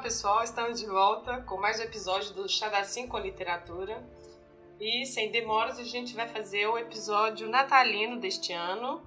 [0.00, 4.02] pessoal, estamos de volta com mais um episódio do Chadacinho com Literatura.
[4.80, 9.02] E sem demoras, a gente vai fazer o episódio natalino deste ano.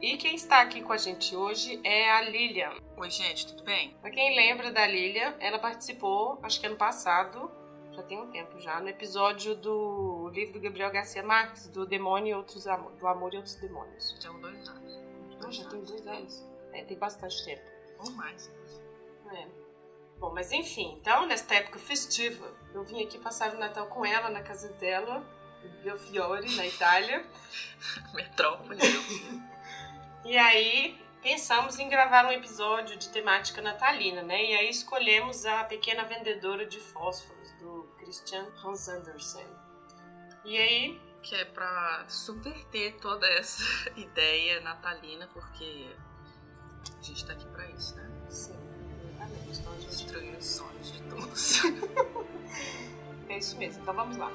[0.00, 2.74] E quem está aqui com a gente hoje é a Lilian.
[2.96, 3.96] Oi, gente, tudo bem?
[4.00, 7.50] Pra quem lembra da Lilian, ela participou, acho que ano passado,
[7.90, 12.30] já tem um tempo já, no episódio do livro do Gabriel Garcia Marques, do Demônio
[12.30, 14.16] e Outros Amor, do Amor e Outros Demônios.
[14.22, 15.00] Tem dois anos.
[15.44, 16.46] Ah, já tem dois anos.
[16.72, 17.62] É, tem bastante tempo.
[17.98, 18.48] Ou mais.
[19.32, 19.63] É.
[20.18, 24.30] Bom, mas enfim, então, nesta época festiva, eu vim aqui passar o Natal com ela
[24.30, 25.24] na casa dela,
[25.62, 27.24] em Belfiore, na Itália.
[28.14, 28.78] Metrópole.
[30.24, 34.44] E aí pensamos em gravar um episódio de temática natalina, né?
[34.44, 39.46] E aí escolhemos a Pequena Vendedora de Fósforos, do Christian Hans Andersen.
[40.44, 43.62] E aí que é pra subverter toda essa
[43.96, 45.96] ideia natalina, porque
[46.98, 48.26] a gente tá aqui pra isso, né?
[48.28, 48.58] Sim,
[49.24, 50.38] exatamente.
[50.38, 51.62] Os sonhos de todos.
[53.26, 54.30] É isso mesmo, então vamos lá.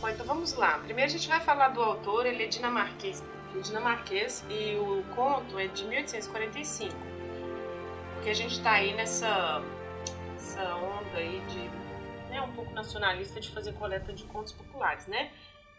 [0.00, 0.78] Bom, então vamos lá.
[0.78, 5.04] Primeiro a gente vai falar do autor, ele é dinamarquês, ele é dinamarquês e o
[5.14, 6.92] conto é de 1845.
[8.14, 9.62] Porque a gente tá aí nessa,
[10.58, 15.32] nessa onda aí de né, um pouco nacionalista de fazer coleta de contos populares, né?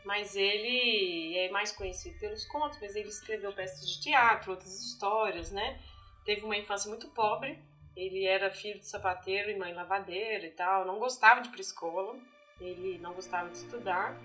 [0.05, 5.51] Mas ele é mais conhecido pelos contos, mas ele escreveu peças de teatro, outras histórias,
[5.51, 5.79] né?
[6.25, 7.59] Teve uma infância muito pobre.
[7.95, 10.85] Ele era filho de sapateiro e mãe lavadeira e tal.
[10.85, 12.17] Não gostava de ir pra escola.
[12.61, 14.17] Ele não gostava de estudar.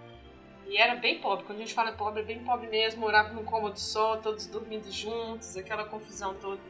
[0.67, 1.45] E era bem pobre.
[1.45, 3.01] Quando a gente fala pobre, é bem pobre mesmo.
[3.01, 6.61] Morava num cômodo só, todos dormindo juntos, aquela confusão toda.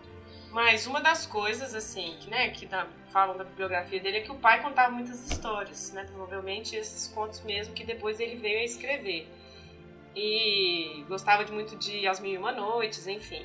[0.54, 4.30] Mas uma das coisas, assim, que, né, que da, falam da bibliografia dele é que
[4.30, 6.04] o pai contava muitas histórias, né?
[6.04, 9.28] Provavelmente esses contos mesmo que depois ele veio a escrever.
[10.14, 13.44] E gostava de muito de As Mil e Uma Noites, enfim.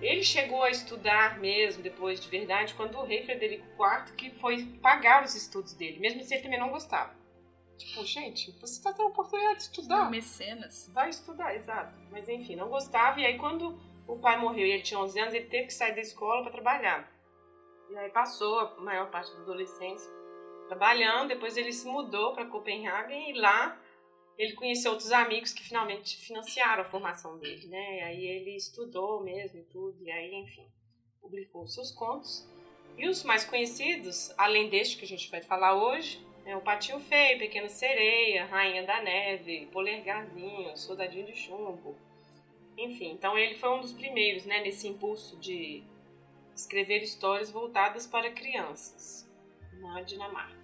[0.00, 4.64] Ele chegou a estudar mesmo, depois de verdade, quando o rei Frederico IV que foi
[4.80, 7.14] pagar os estudos dele, mesmo se ele também não gostava.
[7.76, 10.10] Tipo, gente, você está tendo a oportunidade de estudar.
[10.10, 10.90] Mecenas.
[10.94, 11.94] Vai estudar, exato.
[12.10, 13.20] Mas enfim, não gostava.
[13.20, 15.94] E aí, quando o pai morreu e ele tinha 11 anos, ele teve que sair
[15.94, 17.12] da escola para trabalhar.
[17.90, 20.10] E aí passou a maior parte da adolescência
[20.68, 21.28] trabalhando.
[21.28, 23.80] Depois ele se mudou para Copenhague e lá
[24.36, 27.98] ele conheceu outros amigos que finalmente financiaram a formação dele, né?
[27.98, 30.02] E aí ele estudou mesmo e tudo.
[30.02, 30.66] E aí, enfim,
[31.20, 32.46] publicou seus contos.
[32.98, 37.00] E os mais conhecidos, além deste que a gente vai falar hoje, é o Patinho
[37.00, 41.96] Feio, Pequena Sereia, Rainha da Neve, Polergarzinho, Soldadinho de Chumbo.
[42.76, 45.82] Enfim, então ele foi um dos primeiros, né, nesse impulso de
[46.54, 49.30] escrever histórias voltadas para crianças
[49.72, 50.56] na Dinamarca.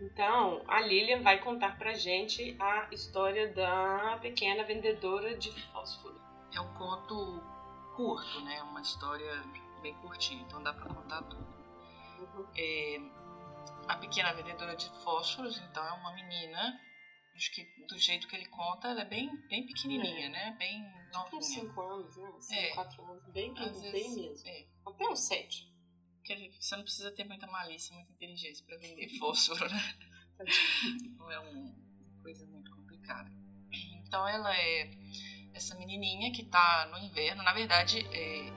[0.00, 6.18] Então, a Lilian vai contar pra gente a história da pequena vendedora de fósforo.
[6.54, 7.42] É um conto
[7.94, 8.62] curto, né?
[8.62, 9.42] Uma história
[9.82, 11.46] bem curtinha, então dá pra contar tudo.
[12.18, 12.46] Uhum.
[12.56, 12.98] É,
[13.88, 16.80] a pequena vendedora de fósforos, então, é uma menina.
[17.36, 20.56] Acho que do jeito que ele conta, ela é bem, bem pequenininha, né?
[20.58, 21.42] Bem Uns novinha.
[21.42, 22.32] 5 anos, né?
[22.40, 22.74] 5, É.
[22.74, 23.24] 4 anos.
[23.32, 24.48] Bem, bem vezes, mesmo.
[24.48, 24.66] é.
[24.86, 25.70] Até uns 7.
[26.16, 29.94] Porque você não precisa ter muita malícia, muita inteligência pra vender fósforo, né?
[31.18, 31.74] Não é uma
[32.22, 33.30] coisa muito complicada.
[34.06, 34.90] Então ela é
[35.52, 37.42] essa menininha que tá no inverno.
[37.42, 38.52] Na verdade, é,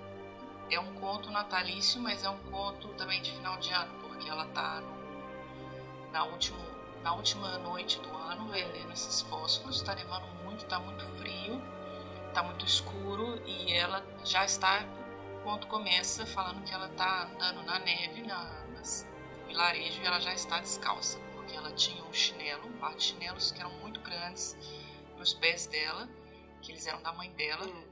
[0.75, 4.45] é um conto natalício, mas é um conto também de final de ano, porque ela
[4.47, 6.57] tá no- na, último,
[7.01, 9.81] na última noite do ano vendendo esses fósforos.
[9.81, 11.61] Tá levando muito, tá muito frio,
[12.33, 14.83] tá muito escuro e ela já está
[15.37, 18.81] o conto começa falando que ela tá andando na neve, na, no
[19.47, 23.51] vilarejo, e ela já está descalça, porque ela tinha um chinelo, um par de chinelos
[23.51, 24.57] que eram muito grandes
[25.17, 26.09] nos pés dela,
[26.61, 27.67] que eles eram da mãe dela.
[27.67, 27.83] Hum,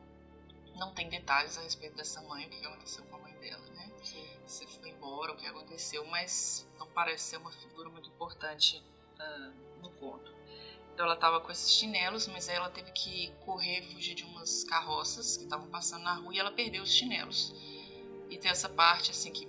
[0.75, 3.91] Não tem detalhes a respeito dessa mãe, o que aconteceu com a mãe dela, né?
[4.01, 4.25] sim.
[4.45, 8.81] Se foi embora, o que aconteceu, mas não parece ser uma figura muito importante
[9.19, 9.51] ah,
[9.81, 10.33] no conto.
[10.93, 14.63] Então ela estava com esses chinelos, mas aí ela teve que correr, fugir de umas
[14.63, 17.53] carroças que estavam passando na rua e ela perdeu os chinelos.
[18.29, 19.47] E tem essa parte assim que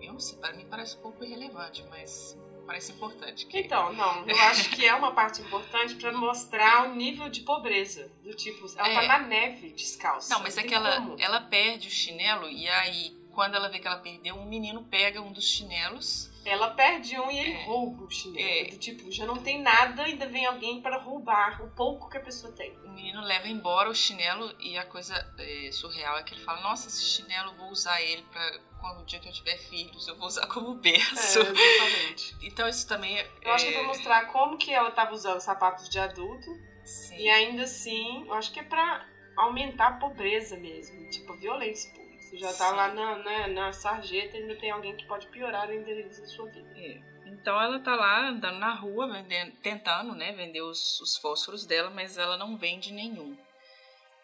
[0.00, 3.46] eu não sei, para mim parece um pouco irrelevante, mas parece importante.
[3.46, 3.58] Que...
[3.60, 8.10] Então, não, eu acho que é uma parte importante pra mostrar o nível de pobreza.
[8.22, 8.94] Do tipo, ela É.
[8.94, 10.32] tá na neve descalça.
[10.32, 11.16] Não, mas é que ela, como.
[11.20, 15.20] ela perde o chinelo e aí quando ela vê que ela perdeu, um menino pega
[15.20, 17.64] um dos chinelos Ela perde um e ele É.
[17.64, 18.48] rouba o chinelo.
[18.48, 18.64] É.
[18.64, 22.20] Do tipo, já não tem nada, ainda vem alguém para roubar o pouco que a
[22.20, 22.76] pessoa tem.
[22.84, 26.60] o menino leva embora o chinelo e a coisa é, surreal é que ele fala:
[26.60, 30.16] Nossa, esse chinelo, vou usar ele pra quando o dia que eu tiver filhos, eu
[30.16, 31.38] vou usar como berço.
[31.38, 32.36] É, exatamente.
[32.42, 33.30] então isso também é.
[33.42, 36.46] Eu acho que é pra mostrar como que ela tava usando sapatos de adulto.
[36.84, 37.16] Sim.
[37.18, 41.10] E ainda assim, eu acho que é pra aumentar a pobreza mesmo.
[41.10, 42.09] Tipo, a violência pública.
[42.30, 42.76] Você já tá Sim.
[42.76, 46.46] lá na, na, na sarjeta e ainda tem alguém que pode piorar ainda a sua
[46.46, 46.70] vida.
[46.76, 47.02] É.
[47.26, 51.90] Então ela tá lá andando na rua, vendendo, tentando, né, vender os, os fósforos dela,
[51.90, 53.36] mas ela não vende nenhum.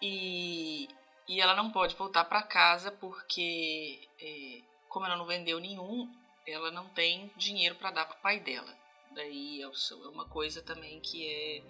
[0.01, 0.89] E,
[1.27, 6.09] e ela não pode voltar para casa porque, é, como ela não vendeu nenhum,
[6.47, 8.73] ela não tem dinheiro para dar pro pai dela.
[9.11, 11.63] Daí é o é uma coisa também que é,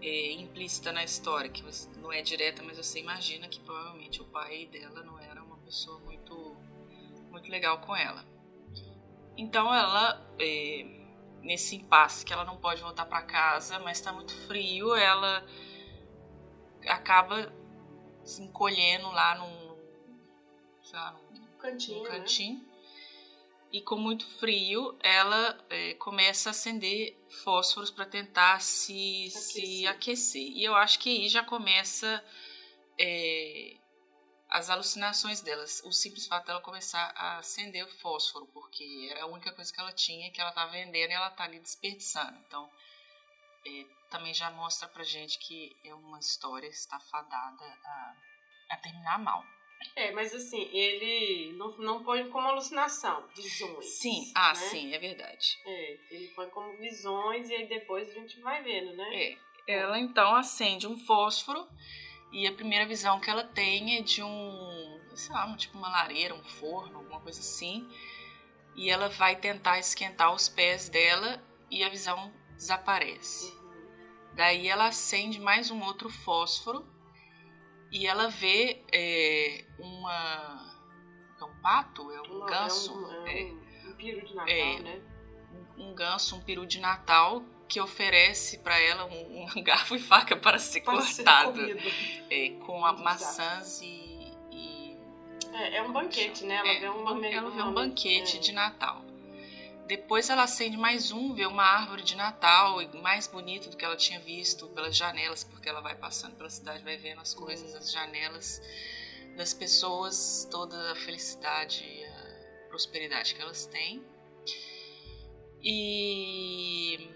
[0.00, 1.62] é implícita na história, que
[1.98, 5.27] não é direta, mas você imagina que provavelmente o pai dela não era
[5.68, 6.56] pessoa muito,
[7.30, 8.24] muito legal com ela.
[9.36, 10.84] Então ela, é,
[11.42, 15.46] nesse impasse que ela não pode voltar para casa, mas está muito frio, ela
[16.86, 17.52] acaba
[18.24, 19.76] se encolhendo lá num,
[20.92, 22.10] lá, num Cantinho, um né?
[22.10, 22.68] cantinho.
[23.70, 27.14] E com muito frio, ela é, começa a acender
[27.44, 29.90] fósforos para tentar se se Aquecer.
[29.90, 30.42] aquecer.
[30.42, 32.24] E eu acho que aí já começa
[32.98, 33.77] é,
[34.48, 35.82] as alucinações delas.
[35.84, 39.80] O simples fato dela começar a acender o fósforo, porque era a única coisa que
[39.80, 42.38] ela tinha, que ela tá vendendo e ela tá ali desperdiçando.
[42.46, 42.70] Então,
[43.66, 48.14] é, também já mostra pra gente que é uma história está fadada a,
[48.70, 49.44] a terminar mal.
[49.94, 53.86] É, mas assim, ele não, não põe como alucinação, visões.
[53.86, 54.54] Sim, ah, né?
[54.54, 55.58] sim, é verdade.
[55.64, 59.14] É, ele põe como visões e aí depois a gente vai vendo, né?
[59.14, 59.38] É.
[59.68, 61.68] Ela então acende um fósforo
[62.32, 66.34] e a primeira visão que ela tem é de um, sei lá, tipo uma lareira,
[66.34, 67.88] um forno, alguma coisa assim.
[68.76, 73.50] E ela vai tentar esquentar os pés dela e a visão desaparece.
[73.52, 73.88] Uhum.
[74.34, 76.86] Daí ela acende mais um outro fósforo
[77.90, 80.76] e ela vê é, uma.
[81.40, 82.10] É um pato?
[82.12, 82.92] É um Uma- ganso?
[82.92, 83.44] É um, é
[83.86, 84.78] um, um peru de Natal, É.
[84.80, 85.02] né?
[85.78, 90.36] um ganso, um peru de Natal que oferece para ela um, um garfo e faca
[90.36, 91.80] para ser Para ser cortado comido.
[92.30, 94.96] é, com a maçãs e, e
[95.52, 96.56] É, é um banquete, né?
[96.56, 98.40] Ela é, vê um, ban- momento- ela vê um momento- banquete é.
[98.40, 99.04] de Natal.
[99.86, 103.96] Depois ela acende mais um, vê uma árvore de Natal mais bonito do que ela
[103.96, 107.90] tinha visto pelas janelas, porque ela vai passando pela cidade, vai vendo as coisas, as
[107.90, 108.60] janelas
[109.36, 114.04] das pessoas, toda a felicidade e a prosperidade que elas têm.
[115.62, 117.08] E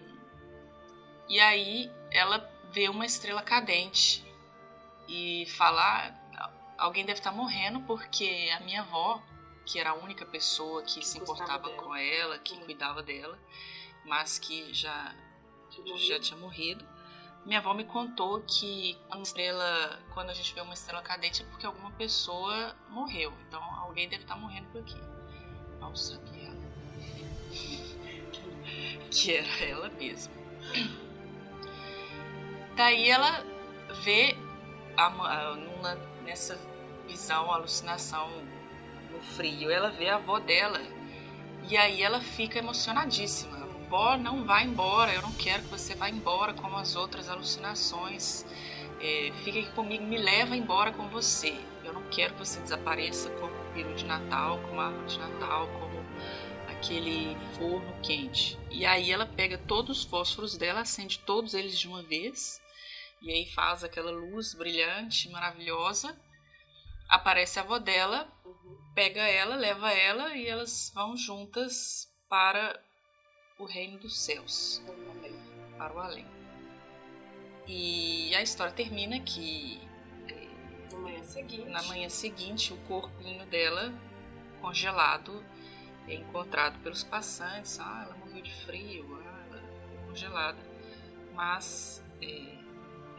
[1.33, 4.23] e aí ela vê uma estrela cadente
[5.09, 9.23] e fala: "Ah, alguém deve estar morrendo porque a minha avó,
[9.65, 12.65] que era a única pessoa que, se gostava importava com ela, que Hum.
[12.67, 13.39] cuidava dela,
[14.05, 15.15] mas que já
[15.71, 16.87] Tipo, já tinha morrido.
[17.47, 21.41] Minha avó me contou que quando, a estrela, quando a gente vê uma estrela cadente
[21.43, 23.33] é porque alguma pessoa morreu.
[23.49, 25.01] Então alguém deve estar morrendo por aqui.
[25.81, 26.61] Mal sabia ela.
[29.11, 30.35] que era ela mesma.
[32.77, 33.45] Daí ela
[34.03, 34.37] vê
[34.97, 36.59] a, a- numa, nessa
[37.07, 38.29] visão, alucinação
[39.11, 40.81] no frio, ela vê a avó dela.
[41.69, 43.63] E aí ela fica emocionadíssima.
[43.89, 48.45] Vó, não vai embora, eu não quero que você vá embora como as outras alucinações.
[49.01, 51.55] É, fica aqui comigo, me leva embora com você.
[51.85, 55.19] Eu não quero que você desapareça como o peru de Natal, como a árvore de
[55.19, 56.01] Natal, como
[56.71, 58.59] aquele forno quente.
[58.71, 62.62] E aí ela pega todos os fósforos dela, acende todos eles de uma vez,
[63.23, 66.19] e aí faz aquela luz brilhante, maravilhosa.
[67.09, 68.77] Aparece a avó dela, Uhum.
[68.95, 72.79] pega ela, leva ela e elas vão juntas para
[73.59, 74.83] o reino dos céus,
[75.79, 76.27] para o além.
[77.67, 79.81] E a história termina que
[80.91, 81.69] Na manhã seguinte.
[81.71, 83.93] na manhã seguinte o corpinho dela
[84.61, 85.45] congelado
[86.09, 87.79] é encontrado pelos passantes.
[87.79, 90.59] Ah, ela morreu de frio, ah, ela ficou congelada.
[91.35, 92.59] Mas é,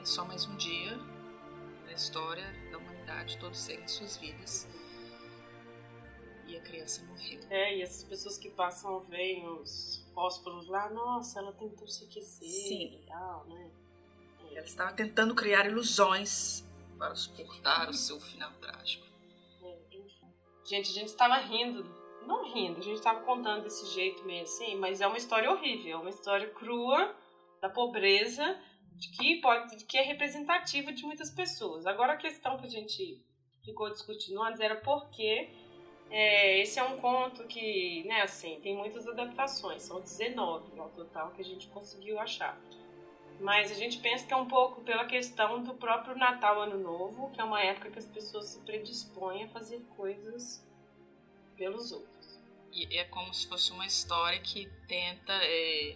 [0.04, 1.00] é só mais um dia
[1.86, 4.68] da história da humanidade, todos seguem suas vidas.
[6.46, 7.40] E a criança morreu.
[7.50, 12.50] É, e essas pessoas que passam veem os fósforos lá, nossa, ela tentou se aquecer
[12.50, 13.00] Sim.
[13.02, 13.72] e tal, né?
[14.52, 16.68] Ela estava tentando criar ilusões
[16.98, 19.08] para suportar o seu final trágico.
[19.62, 20.28] É, enfim.
[20.66, 21.82] Gente, a gente estava rindo,
[22.28, 25.94] não rindo, a gente estava contando desse jeito meio assim, mas é uma história horrível,
[25.94, 27.16] é uma história crua
[27.62, 28.62] da pobreza,
[28.96, 31.86] de que pode, de que é representativa de muitas pessoas.
[31.86, 33.22] Agora a questão que a gente
[33.64, 35.50] ficou discutindo antes era por que
[36.10, 41.32] é, esse é um conto que, né, assim, tem muitas adaptações, são 19 ao total
[41.32, 42.56] que a gente conseguiu achar.
[43.40, 47.32] Mas a gente pensa que é um pouco pela questão do próprio Natal, Ano Novo,
[47.32, 50.64] que é uma época que as pessoas se predispõem a fazer coisas
[51.58, 52.40] pelos outros.
[52.72, 55.96] E é como se fosse uma história que tenta é,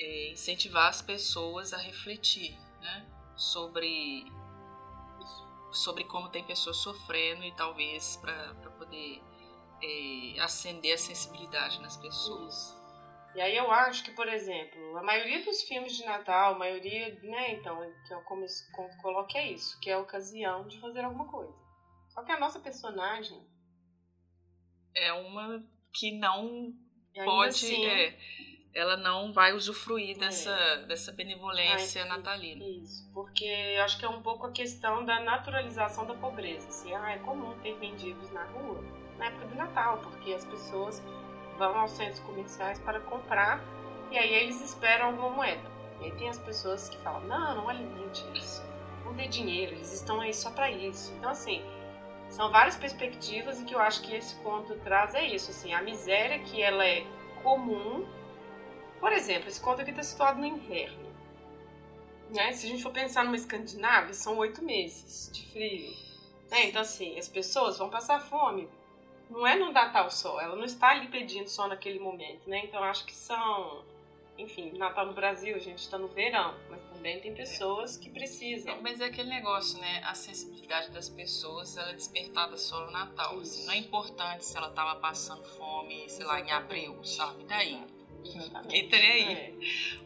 [0.00, 4.24] é, incentivar as pessoas a refletir né, sobre,
[5.70, 9.22] sobre como tem pessoas sofrendo e talvez para poder
[9.82, 12.54] é, acender a sensibilidade nas pessoas.
[12.54, 12.80] Isso.
[13.34, 17.14] E aí eu acho que, por exemplo, a maioria dos filmes de Natal, a maioria,
[17.22, 18.44] né, então, que eu como,
[19.00, 21.54] coloco é isso, que é a ocasião de fazer alguma coisa.
[22.08, 23.40] Só que a nossa personagem
[24.94, 26.74] é uma que não
[27.24, 28.18] pode, assim, é,
[28.74, 30.76] ela não vai usufruir dessa, é.
[30.86, 32.64] dessa benevolência Ai, natalina.
[32.64, 36.68] Isso, porque eu acho que é um pouco a questão da naturalização da pobreza.
[36.68, 38.82] Assim, ah, é comum ter mendigos na rua
[39.20, 41.02] na época do Natal, porque as pessoas
[41.58, 43.62] vão aos centros comerciais para comprar
[44.10, 45.70] e aí eles esperam alguma moeda.
[46.00, 48.64] E aí tem as pessoas que falam: não, não alimente isso,
[49.04, 51.12] não dê dinheiro, eles estão aí só para isso.
[51.18, 51.62] Então, assim,
[52.30, 55.82] são várias perspectivas e que eu acho que esse conto traz é isso, assim, a
[55.82, 57.04] miséria que ela é
[57.42, 58.06] comum.
[59.00, 61.10] Por exemplo, esse conto aqui está situado no inverno.
[62.30, 62.52] Né?
[62.52, 65.90] Se a gente for pensar numa Escandinávia, são oito meses de frio.
[66.50, 66.66] Né?
[66.66, 68.68] Então, assim, as pessoas vão passar fome
[69.30, 72.64] não é no Natal só, ela não está ali pedindo só naquele momento, né?
[72.64, 73.84] Então acho que são,
[74.36, 78.72] enfim, Natal no Brasil, a gente está no verão, mas também tem pessoas que precisam.
[78.72, 80.02] É, mas é aquele negócio, né?
[80.04, 83.38] A sensibilidade das pessoas, ela é despertada só no Natal.
[83.38, 87.44] Assim, não é importante se ela estava passando fome, sei lá, em abril, sabe?
[87.44, 87.99] Daí.
[88.24, 88.94] Exatamente.
[88.94, 89.22] aí.
[89.32, 89.54] É.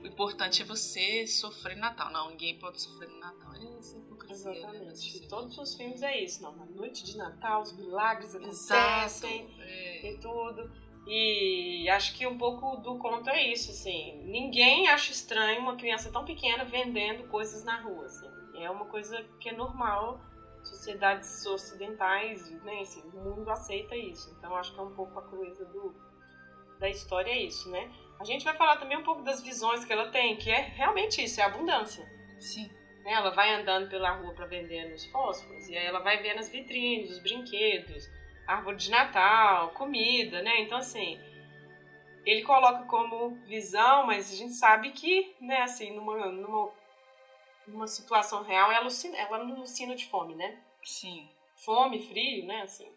[0.03, 2.13] O importante é você sofrer no Natal.
[2.13, 3.55] Não, ninguém pode sofrer no Natal.
[3.55, 4.05] É isso.
[4.29, 5.21] Exatamente.
[5.21, 5.27] Né?
[5.29, 6.55] Todos os filmes é isso, não.
[6.57, 10.13] Na noite de Natal, os milagres acontecem é.
[10.13, 10.71] e tudo.
[11.07, 14.23] E acho que um pouco do conto é isso, assim.
[14.25, 18.29] Ninguém acha estranho uma criança tão pequena vendendo coisas na rua, assim.
[18.57, 20.21] É uma coisa que é normal.
[20.63, 24.35] Sociedades ocidentais, né, assim, o mundo aceita isso.
[24.39, 25.95] Então acho que é um pouco a coisa do,
[26.79, 27.93] da história é isso, né?
[28.21, 31.23] A gente vai falar também um pouco das visões que ela tem, que é realmente
[31.23, 32.09] isso, é abundância.
[32.39, 32.71] Sim.
[33.05, 33.13] Né?
[33.13, 36.49] Ela vai andando pela rua para vender os fósforos e aí ela vai vendo as
[36.49, 38.09] vitrines, os brinquedos,
[38.47, 40.61] árvore de Natal, comida, né?
[40.61, 41.21] Então assim,
[42.25, 46.73] ele coloca como visão, mas a gente sabe que, né, assim, numa, numa,
[47.67, 50.59] numa situação real, ela alucina, ela alucina de fome, né?
[50.83, 51.29] Sim.
[51.57, 52.91] Fome, frio, né, assim,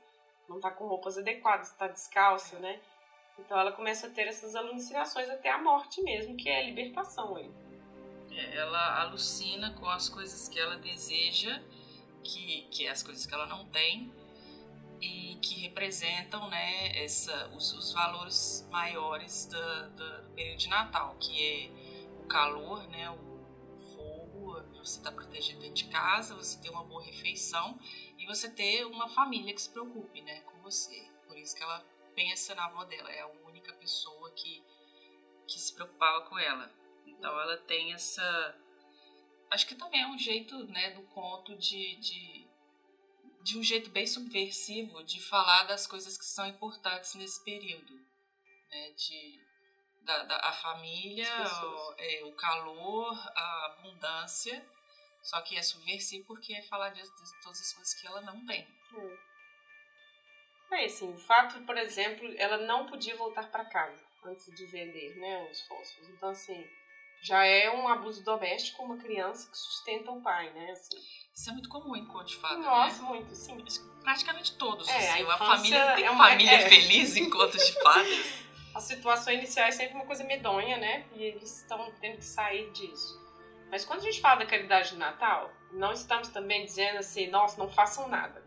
[0.47, 2.79] não tá com roupas adequadas, tá descalça, né?
[3.39, 7.35] Então ela começa a ter essas alucinações até a morte mesmo, que é a libertação
[7.35, 7.51] aí.
[8.31, 11.61] É, ela alucina com as coisas que ela deseja,
[12.23, 14.11] que, que é as coisas que ela não tem,
[15.01, 21.43] e que representam né, essa, os, os valores maiores da, do período de Natal, que
[21.43, 21.69] é
[22.19, 27.03] o calor, né, o fogo, você está protegido dentro de casa, você ter uma boa
[27.03, 27.79] refeição
[28.17, 31.07] e você ter uma família que se preocupe né, com você.
[31.27, 31.85] Por isso que ela
[32.17, 34.63] pensa na avó dela, é a única pessoa que,
[35.47, 36.73] que se preocupava com ela.
[37.05, 38.59] Então ela tem essa.
[39.51, 42.47] Acho que também é um jeito né, do conto de, de,
[43.43, 47.93] de um jeito bem subversivo de falar das coisas que são importantes nesse período.
[48.71, 49.39] Né, de,
[50.01, 51.29] da, da a família,
[51.63, 54.67] o, é, o calor, a abundância.
[55.21, 58.43] Só que é subversivo porque é falar de, de todas as coisas que ela não
[58.45, 58.67] tem.
[58.93, 59.17] Hum.
[60.71, 65.15] É assim, o fato, por exemplo, ela não podia voltar para casa antes de vender
[65.17, 66.09] né, os fósforos.
[66.09, 66.67] Então, assim,
[67.21, 70.71] já é um abuso doméstico uma criança que sustenta o pai, né?
[70.71, 70.97] Assim.
[71.33, 73.09] Isso é muito comum em conto de fada, Nossa, né?
[73.09, 73.63] muito, sim.
[74.01, 74.87] Praticamente todos.
[74.87, 76.69] É, assim, a, a família tem é uma, família é.
[76.69, 78.47] feliz em contos de fadas.
[78.75, 81.05] a situação inicial é sempre uma coisa medonha, né?
[81.13, 83.19] E eles estão tendo que sair disso.
[83.69, 87.57] Mas quando a gente fala da caridade de Natal, não estamos também dizendo assim, nossa,
[87.57, 88.46] não façam nada.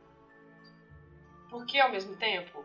[1.51, 2.65] Porque ao mesmo tempo,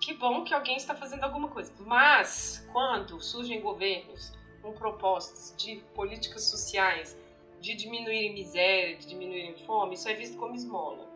[0.00, 1.72] que bom que alguém está fazendo alguma coisa.
[1.80, 4.32] Mas quando surgem governos
[4.62, 7.16] com propostas de políticas sociais,
[7.60, 11.06] de diminuir a miséria, de diminuir a fome, isso é visto como esmola.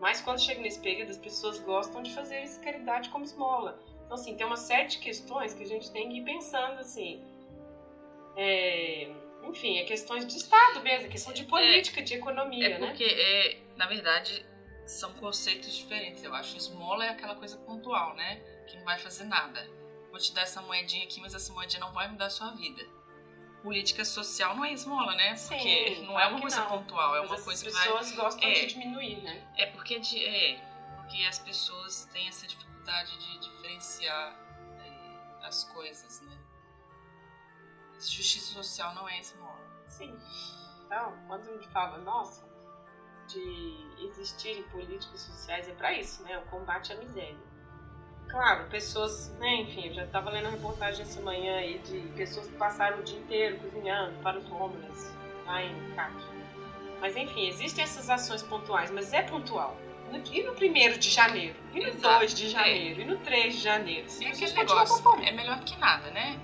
[0.00, 3.78] Mas quando chega nesse período, as pessoas gostam de fazer essa caridade como esmola.
[4.04, 7.22] Então, assim, tem uma série de questões que a gente tem que ir pensando, assim.
[8.36, 9.10] É,
[9.44, 13.04] enfim, é questões de Estado mesmo, é questão de política, é, de economia, é porque,
[13.04, 13.12] né?
[13.12, 14.44] É, na verdade,
[14.90, 16.56] são conceitos diferentes, eu acho.
[16.56, 18.36] Esmola é aquela coisa pontual, né?
[18.68, 19.80] Que não vai fazer nada
[20.10, 22.84] vou te dar essa moedinha aqui, mas essa moedinha não vai mudar a sua vida.
[23.62, 25.34] Política social não é esmola, né?
[25.34, 26.68] Porque Sim, não é uma coisa não.
[26.68, 27.80] pontual, é mas uma coisa que vai...
[27.80, 29.52] As pessoas gostam é, de diminuir, né?
[29.56, 30.56] É porque, de, é
[30.96, 34.34] porque as pessoas têm essa dificuldade de diferenciar
[34.78, 36.38] é, as coisas, né?
[37.98, 39.60] Justiça social não é esmola.
[39.86, 40.18] Sim.
[40.86, 42.46] Então, quando a gente fala, nossa,
[43.32, 46.38] de existirem políticas sociais é para isso, né?
[46.38, 47.36] O combate à miséria.
[48.28, 52.46] claro, pessoas, né, enfim, eu já estava lendo a reportagem essa manhã aí de pessoas
[52.46, 55.10] que passaram o dia inteiro cozinhando para os homeless
[55.44, 56.14] lá em CAC.
[57.00, 59.76] Mas enfim, existem essas ações pontuais, mas é pontual.
[60.32, 61.54] E no primeiro de janeiro?
[61.72, 62.18] E no Exato.
[62.18, 63.00] 2 de janeiro?
[63.00, 64.06] E no 3 de janeiro?
[64.22, 66.38] É aquele continuam com negócio, é melhor que nada, né?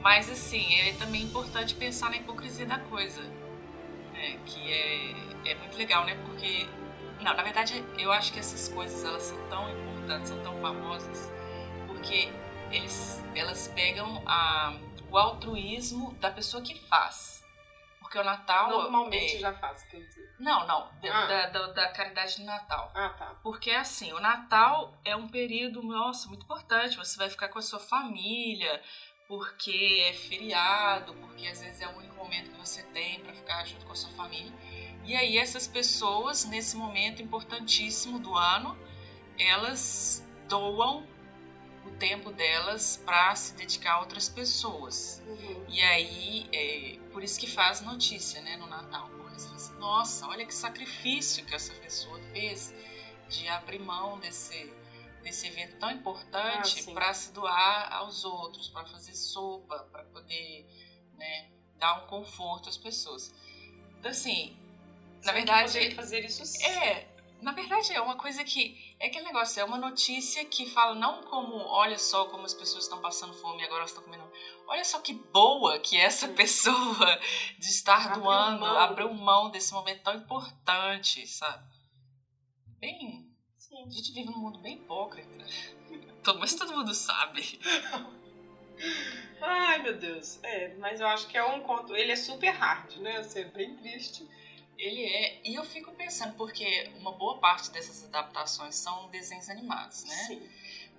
[0.00, 3.20] Mas assim, é também importante pensar na hipocrisia da coisa.
[4.12, 4.38] né?
[4.46, 5.14] Que é,
[5.50, 6.14] é muito legal, né?
[6.26, 6.66] Porque.
[7.20, 11.32] Não, na verdade, eu acho que essas coisas elas são tão importantes, são tão famosas,
[11.86, 12.30] porque
[12.70, 14.74] eles, elas pegam a,
[15.10, 17.44] o altruísmo da pessoa que faz.
[18.00, 18.68] Porque o Natal.
[18.70, 20.34] Normalmente é- já faço, quer dizer.
[20.38, 21.26] Não, não, da, Ah.
[21.26, 22.92] da, da- da caridade de Natal.
[22.94, 23.34] Ah, tá.
[23.42, 26.96] Porque assim, o Natal é um período, nossa, muito importante.
[26.98, 28.80] Você vai ficar com a sua família,
[29.26, 33.64] porque é feriado, porque às vezes é o único momento que você tem para ficar
[33.64, 34.52] junto com a sua família.
[35.06, 38.76] E aí essas pessoas, nesse momento importantíssimo do ano,
[39.38, 41.06] elas doam
[41.86, 45.22] o tempo delas para se dedicar a outras pessoas.
[45.26, 45.64] Uhum.
[45.68, 49.08] E aí, é, por isso que faz notícia, né, no Natal.
[49.10, 52.74] Porque você fala assim, nossa, olha que sacrifício que essa pessoa fez
[53.28, 54.72] de abrir mão desse,
[55.22, 56.94] desse evento tão Ah, importante sim.
[56.94, 60.66] para se doar aos outros, para fazer sopa, para poder,
[61.16, 63.32] né, dar um conforto às pessoas.
[63.98, 64.56] Então, assim,
[65.26, 66.64] na verdade, fazer isso sim.
[66.64, 67.08] é,
[67.42, 71.22] na verdade é uma coisa que é aquele negócio, é uma notícia que fala não
[71.24, 74.24] como, olha só como as pessoas estão passando fome e agora elas estão comendo.
[74.68, 77.20] Olha só que boa que essa pessoa
[77.58, 78.78] de estar Abriu doando, mão.
[78.78, 81.64] abriu mão desse momento tão importante, sabe?
[82.78, 83.84] Bem, Sim.
[83.86, 85.44] a gente vive num mundo bem hipócrita.
[86.24, 87.60] Todo- Mas todo mundo sabe.
[89.40, 90.40] Ai, meu Deus.
[90.42, 91.94] É, mas eu acho que é um conto.
[91.94, 93.18] Ele é super hard, né?
[93.18, 94.28] Assim, é bem triste.
[94.78, 100.04] Ele é, e eu fico pensando, porque uma boa parte dessas adaptações são desenhos animados,
[100.04, 100.14] né?
[100.14, 100.50] Sim,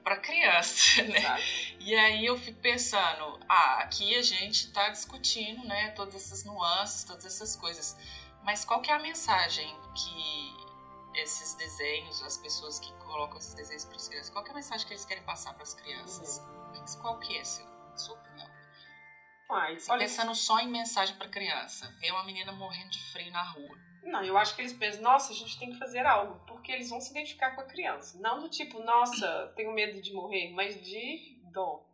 [0.04, 1.22] Pra criança, né?
[1.22, 1.44] sabe?
[1.80, 7.04] E aí eu fico pensando, ah, aqui a gente tá discutindo, né, todas essas nuances,
[7.04, 7.98] todas essas coisas.
[8.42, 10.58] Mas qual que é a mensagem que
[11.14, 14.88] esses desenhos, as pessoas que colocam esses desenhos para as crianças, qual é a mensagem
[14.88, 16.42] que eles querem passar para as crianças?
[17.02, 18.18] Qual que é, seu, sua?
[19.50, 23.44] Mas, olha, pensando só em mensagem para criança, ver uma menina morrendo de frio na
[23.44, 23.78] rua.
[24.04, 26.90] não, eu acho que eles pensam, nossa, a gente tem que fazer algo, porque eles
[26.90, 28.20] vão se identificar com a criança.
[28.20, 31.86] Não do tipo, nossa, tenho medo de morrer, mas de dó.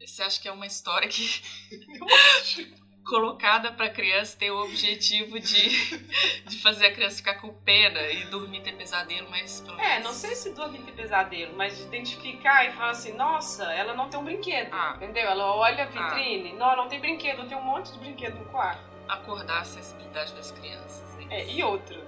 [0.00, 1.22] Você acha que é uma história que
[1.70, 2.06] Eu
[2.40, 2.81] acho.
[3.04, 5.96] Colocada para criança ter o objetivo de,
[6.46, 10.04] de fazer a criança ficar com pena e dormir ter pesadelo, mas pelo É, menos-
[10.04, 14.08] não sei se dormir ter pesadelo, mas de identificar e falar assim, nossa, ela não
[14.08, 14.68] tem um brinquedo.
[14.72, 14.94] Ah.
[14.96, 15.22] Entendeu?
[15.28, 18.82] Ela olha a vitrine, não, não tem brinquedo, tenho um monte de brinquedo no quarto.
[19.08, 21.18] acordar a sensibilidade das crianças.
[21.18, 21.26] hein?
[21.30, 22.00] É, e outra,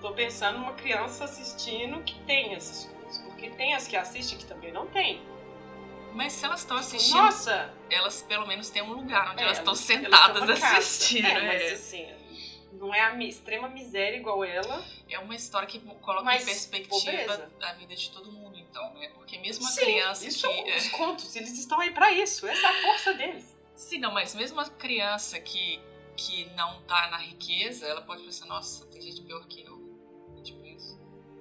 [0.00, 3.18] tô pensando numa criança assistindo que tem essas coisas.
[3.24, 5.22] Porque tem as que assistem que também não tem.
[6.14, 7.72] Mas se elas estão assistindo, Nossa!
[7.88, 11.26] elas pelo menos têm um lugar onde é, elas estão sentadas elas assistindo.
[11.26, 11.72] É, mas é.
[11.72, 12.06] assim,
[12.72, 14.84] não é a extrema miséria igual ela.
[15.08, 17.50] É uma história que coloca Mas em perspectiva pobreza.
[17.62, 19.08] a vida de todo mundo, então, né?
[19.14, 20.70] Porque mesmo a Sim, criança isso que.
[20.70, 22.46] é os contos, eles estão aí pra isso.
[22.46, 23.56] Essa é a força deles.
[23.74, 25.80] Sim, não, mas mesmo a criança que,
[26.16, 29.79] que não tá na riqueza, ela pode pensar, nossa, tem gente pior que eu.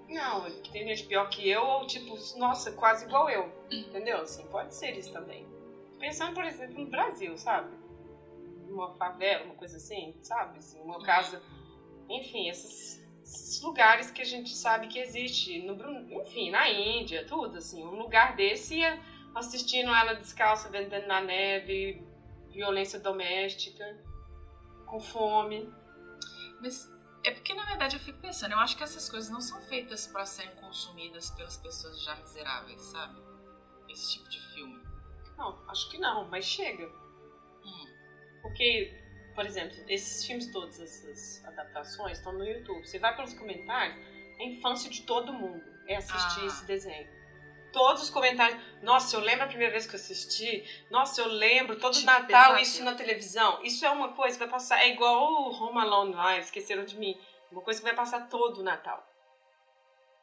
[0.10, 3.52] Não, tem gente pior que eu, ou tipo, nossa, quase igual eu.
[3.72, 4.22] Entendeu?
[4.22, 5.48] Assim, pode ser isso também.
[6.00, 7.78] Pensando, por exemplo, no Brasil, sabe?
[8.67, 10.58] Uma favela, uma coisa assim, sabe?
[10.58, 11.41] Assim, uma casa.
[12.10, 15.62] Enfim, esses, esses lugares que a gente sabe que existe.
[15.62, 15.76] No,
[16.22, 17.84] enfim, na Índia, tudo, assim.
[17.84, 19.00] Um lugar desse ia
[19.36, 22.04] assistindo ela descalça, vendendo na neve,
[22.50, 23.86] violência doméstica,
[24.88, 25.72] com fome.
[26.60, 26.91] Mas
[27.23, 30.08] é porque, na verdade, eu fico pensando, eu acho que essas coisas não são feitas
[30.08, 33.19] pra serem consumidas pelas pessoas já miseráveis, sabe?
[33.89, 34.79] Esse tipo de filme.
[35.38, 36.86] Não, acho que não, mas chega.
[37.65, 37.88] Hum.
[38.41, 38.93] Porque,
[39.36, 42.86] por exemplo, esses filmes todos, essas adaptações, estão no YouTube.
[42.86, 43.97] Você vai pelos comentários,
[44.39, 46.45] é a infância de todo mundo é assistir Ah.
[46.45, 47.18] esse desenho.
[47.71, 48.60] Todos os comentários.
[48.82, 50.63] Nossa, eu lembro a primeira vez que eu assisti.
[50.89, 53.62] Nossa, eu lembro todo Tive Natal isso na televisão.
[53.63, 54.82] Isso é uma coisa que vai passar.
[54.82, 57.19] É igual o Home Alone lá, esqueceram de mim.
[57.51, 59.05] Uma coisa que vai passar todo o Natal.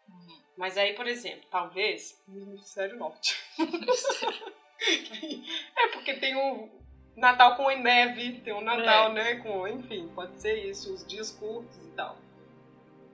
[0.09, 0.43] Uhum.
[0.57, 2.23] Mas aí, por exemplo, talvez.
[2.27, 3.37] Ministério Norte.
[5.77, 6.69] é porque tem o
[7.17, 9.13] Natal com neve, tem o Natal, É.
[9.13, 9.35] né?
[9.37, 12.17] Com, enfim, pode ser isso, os dias curtos e tal.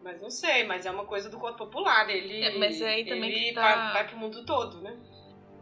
[0.03, 2.09] Mas não sei, mas é uma coisa do conto popular.
[2.11, 4.97] Ele, É, mas é aí também ele que tá- vai, vai pro mundo todo, né?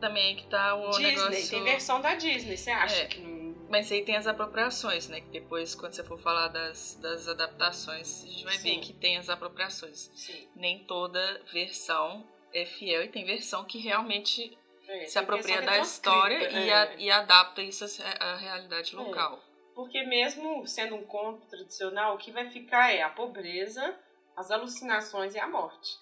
[0.00, 1.50] Também é que tá o Disney, negócio...
[1.50, 3.07] tem versão da Disney, você acha É.
[3.07, 3.40] que não.
[3.68, 5.20] Mas aí tem as apropriações, né?
[5.20, 8.62] Que depois, quando você for falar das, das adaptações, a gente vai Sim.
[8.76, 10.11] ver que tem as apropriações.
[10.14, 10.48] Sim.
[10.57, 11.20] Nem toda
[11.53, 14.57] versão é fiel e tem versão que realmente
[14.88, 16.96] É, se apropria versão da história e, a- é.
[16.98, 19.38] e adapta isso à à realidade local.
[19.74, 23.96] Porque mesmo sendo um conto tradicional, o que vai ficar é a pobreza,
[24.36, 25.98] as alucinações e a morte.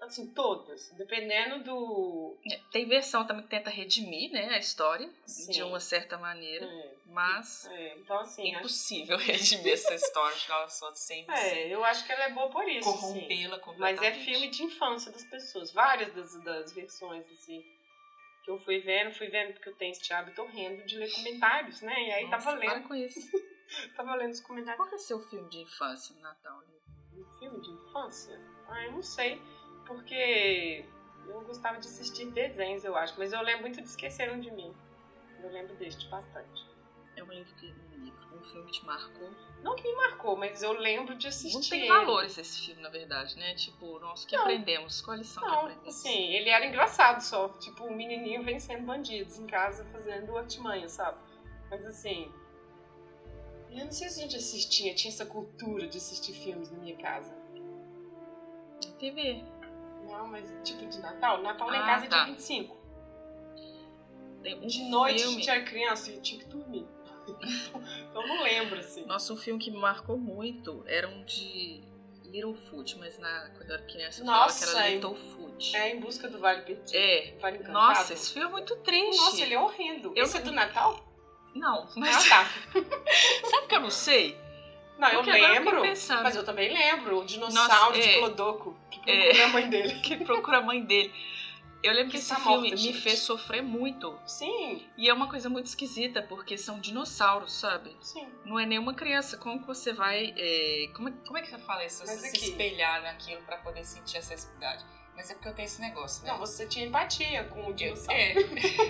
[0.00, 0.90] Assim, todas.
[0.92, 2.38] Dependendo do.
[2.48, 5.50] É, Tem versão também que tenta redimir né, a história Sim.
[5.50, 8.48] de uma certa maneira, É, mas é, então, é assim.
[8.50, 12.48] acho- impossível redimir essa história ela só sem É, eu acho que ela é boa
[12.48, 12.88] por isso.
[12.88, 12.98] assim.
[13.00, 14.04] corrompê-la Mas completamente.
[14.06, 15.72] é filme de infância das pessoas.
[15.72, 17.60] Várias das, das versões, assim.
[18.44, 21.80] Que eu fui vendo, fui vendo porque eu tenho esse hábito horrendo de ler comentários,
[21.82, 21.92] né?
[22.06, 23.18] E aí Nossa, tava para lendo, com isso.
[23.96, 24.76] tava lendo os comentários.
[24.76, 26.62] Qual que é seu filme de infância, Natal?
[27.18, 28.40] Um filme de infância?
[28.68, 29.40] Ah, eu não sei.
[29.86, 30.84] Porque
[31.26, 33.14] eu gostava de assistir desenhos, eu acho.
[33.18, 34.74] Mas eu lembro muito de Esqueceram de Mim.
[35.42, 36.66] Eu lembro deste bastante.
[37.16, 39.30] É um livro que um, um filme que te marcou.
[39.62, 41.54] Não que me marcou, mas eu lembro de assistir.
[41.54, 43.54] Não tem valores esse filme, na verdade, né?
[43.54, 44.42] Tipo, nossa, o que Não.
[44.44, 45.00] aprendemos?
[45.00, 45.88] Qual a lição que Não, aprendemos?
[45.88, 47.48] assim, ele era engraçado só.
[47.60, 51.18] Tipo, o menininho vencendo bandidos em casa, fazendo artimanha, sabe?
[51.70, 52.32] Mas assim.
[53.72, 56.96] Eu não sei se a gente assistia, tinha essa cultura de assistir filmes na minha
[56.96, 57.32] casa.
[58.84, 59.44] Na TV.
[60.06, 61.42] Não, mas tipo de Natal.
[61.42, 62.24] Natal lá em Ah, casa é tá.
[62.24, 62.76] dia 25.
[64.42, 65.34] Tem um De noite a filme...
[65.36, 66.86] gente era criança e tinha que dormir.
[67.28, 69.04] então eu não lembro, assim.
[69.04, 71.82] Nossa, um filme que me marcou muito era um de
[72.24, 75.76] Littlefoot, mas na, quando eu era criança eu Nossa, falava que era é- Littlefoot.
[75.76, 76.96] É em busca do Vale Perdido.
[76.96, 77.34] É.
[77.40, 77.74] Vale Encantado.
[77.98, 79.16] Nossa, esse filme é muito triste.
[79.20, 80.12] Nossa, ele é horrendo.
[80.14, 81.04] Eu Esse é do Natal?
[81.58, 82.48] Não, Ah, mas tá.
[83.50, 84.38] sabe que eu não sei?
[84.98, 85.82] Não, eu Porque eu lembro.
[85.82, 86.22] pensando.
[86.24, 87.20] Mas eu também lembro.
[87.20, 88.18] O dinossauro Nossa, de é.
[88.18, 89.22] Clodoco, que É.
[89.28, 89.94] procura a mãe dele.
[90.02, 91.14] que procura a mãe dele.
[91.80, 93.00] Eu lembro que, Que esse está filme morta, me gente.
[93.00, 94.18] fez sofrer muito.
[94.26, 97.96] Sim, E é uma coisa muito esquisita, porque são dinossauros, sabe?
[98.00, 98.26] sim.
[98.44, 99.36] Não é nenhuma criança.
[99.36, 100.34] Como que você vai.
[100.36, 102.04] é, Como, é, como é que você fala isso?
[102.04, 104.84] Você se espelhar naquilo pra poder sentir a sensibilidade.
[105.18, 106.30] Mas é porque eu tenho esse negócio, né?
[106.30, 108.12] Não, você tinha empatia com o dinossauro.
[108.20, 108.34] é.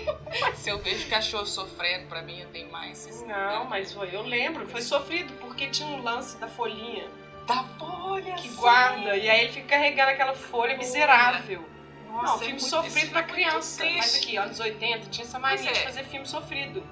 [0.55, 3.23] se eu vejo cachorro sofrendo, pra mim eu tenho mais.
[3.25, 7.09] Não, mas foi, eu lembro, foi sofrido porque tinha um lance da folhinha
[7.47, 8.35] Da folha!
[8.35, 8.55] que sim.
[8.57, 11.67] guarda e aí ele fica carregando aquela folha miserável.
[12.07, 13.83] Nossa, não, é filme muito- sofrido pra é criança.
[13.85, 15.73] Mas aqui, anos 80, tinha essa mania Pois é.
[15.73, 16.83] de fazer filme sofrido.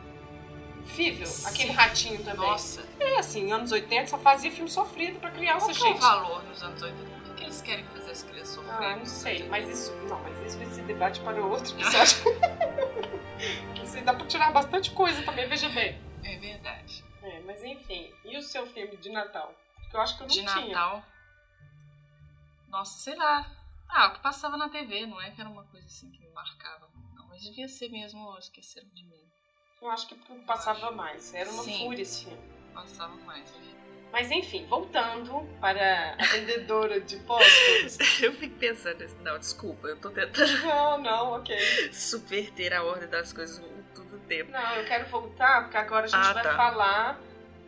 [0.86, 1.48] Fível, Sim.
[1.48, 2.48] aquele ratinho também.
[2.50, 5.92] Nossa, É assim, anos 80 só fazia filme sofrido pra criança, qual que é o
[5.94, 6.00] gente.
[6.02, 7.17] valor nos anos 80?
[7.38, 8.94] Que, eles querem fazer as crianças sofrerem?
[8.94, 9.96] Ah, não sei, mas isso.
[10.08, 12.18] Não, mas isso esse debate para outro episódio.
[13.76, 16.02] que isso dá pra tirar bastante coisa também, veja bem.
[16.24, 17.04] É verdade.
[17.22, 19.54] É, mas enfim, e o seu filme de Natal?
[19.76, 20.68] Porque eu acho que eu não De tinha.
[20.68, 21.04] Natal.
[22.70, 23.50] Nossa, sei lá.
[23.88, 26.30] Ah, o que passava na TV, não é que era uma coisa assim que me
[26.32, 26.90] marcava.
[27.16, 29.24] Não, mas devia ser mesmo Esqueceram de Mim.
[29.82, 31.34] Eu acho que passava mais.
[31.34, 31.86] Era uma Sim.
[31.86, 32.42] fúria esse filme.
[32.74, 33.54] Passava mais.
[34.12, 38.22] Mas enfim, voltando para a vendedora de fósforos.
[38.22, 41.58] Eu fico pensando, não, desculpa, eu tô tentando não, não, ok.
[41.92, 44.52] subverter a ordem das coisas todo o tempo.
[44.52, 46.56] Não, eu quero voltar, porque agora a gente Ah, vai tá.
[46.56, 47.22] falar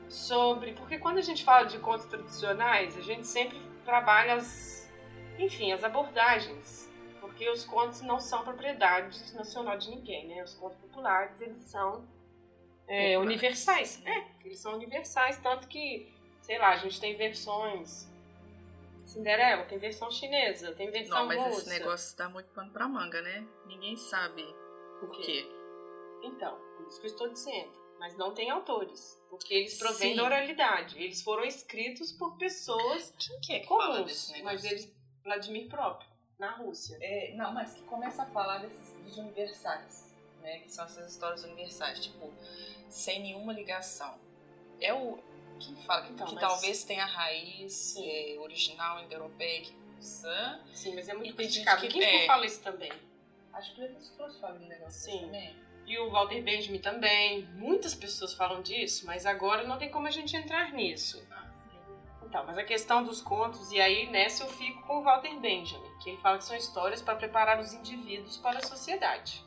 [0.08, 0.74] sobre.
[0.74, 4.90] Porque quando a gente fala de contos tradicionais, a gente sempre trabalha as.
[5.38, 6.90] Enfim, as abordagens.
[7.22, 10.44] Porque os contos não são propriedade nacional de ninguém, né?
[10.44, 12.06] Os contos populares, eles são
[12.88, 14.02] é, universais.
[14.06, 16.12] É, eles são universais, tanto que,
[16.50, 18.10] sei lá, a gente tem versões.
[19.06, 21.60] Cinderela, tem versão chinesa, tem versão Não, mas russa.
[21.62, 23.48] esse negócio dá muito pano pra manga, né?
[23.68, 24.44] Ninguém sabe
[25.00, 25.48] por quê.
[26.24, 27.72] Então, por isso que eu estou dizendo.
[28.00, 29.22] Mas não tem autores.
[29.30, 30.16] Porque eles provêm Sim.
[30.16, 31.04] da oralidade.
[31.04, 34.06] Eles foram escritos por pessoas Quem que é que fala comuns.
[34.08, 34.46] desse negócio?
[34.46, 35.00] Mas eles.
[35.24, 36.10] Vladimir próprio,
[36.40, 36.98] na Rússia.
[37.00, 40.60] É, não, mas que começa a falar desses, dos universais, né?
[40.60, 42.34] Que são essas histórias universais, tipo,
[42.90, 44.18] sem nenhuma ligação.
[44.80, 45.20] É o.
[45.60, 50.60] Quem fala que, Então, que mas- talvez tenha raiz é, original indo-europeia que usa.
[50.74, 51.82] Sim, mas é muito criticado.
[51.82, 52.26] gente que- Quem é.
[52.28, 52.92] fala isso também?
[53.54, 55.20] Acho que eles trouxe fala um negócio Sim.
[55.22, 55.56] também.
[55.86, 57.46] E o Walter Benjamin também.
[57.56, 61.28] Muitas pessoas falam disso, mas agora não tem como a gente entrar nisso.
[62.24, 65.98] Então, mas a questão dos contos, e aí nessa eu fico com o Walter Benjamin,
[65.98, 69.44] que ele fala que são histórias para preparar os indivíduos para a sociedade.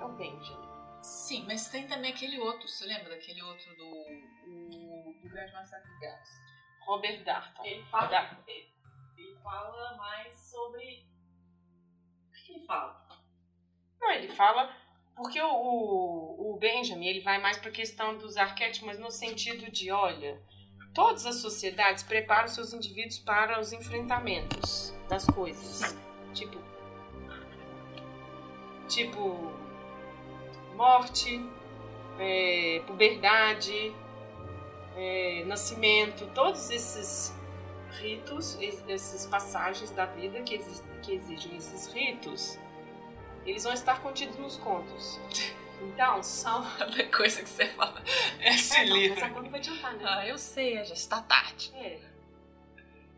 [0.00, 0.68] É o Benjamin.
[1.00, 4.04] Sim, mas tem também aquele outro, você lembra daquele outro do.
[5.22, 6.28] Do Grande Massacre de Gatos?
[6.86, 7.64] Robert Darton.
[7.64, 8.68] Ele fala- fala, ele,
[9.16, 11.06] ele fala mais sobre.
[12.28, 13.06] O que ele fala?
[14.00, 14.74] Não, ele fala.
[15.14, 19.70] Porque o, o, o Benjamin ele vai mais para a questão dos arquétipos, no sentido
[19.70, 20.40] de, olha,
[20.94, 25.94] todas as sociedades preparam seus indivíduos para os enfrentamentos das coisas.
[26.32, 26.58] Tipo.
[28.88, 29.52] Tipo.
[30.74, 31.38] Morte,
[32.18, 33.94] é, puberdade,
[35.00, 37.34] é, nascimento, todos esses
[37.92, 40.58] ritos, essas passagens da vida que,
[41.02, 42.58] que exigem esses ritos,
[43.46, 45.18] eles vão estar contidos nos contos.
[45.80, 46.60] Então, são.
[46.60, 48.02] A coisa que você fala.
[48.38, 49.14] Esse é, livro.
[49.14, 50.04] Não, mas agora não vai adiantar, né?
[50.06, 51.72] Ah, eu sei, já está tarde.
[51.74, 51.98] É.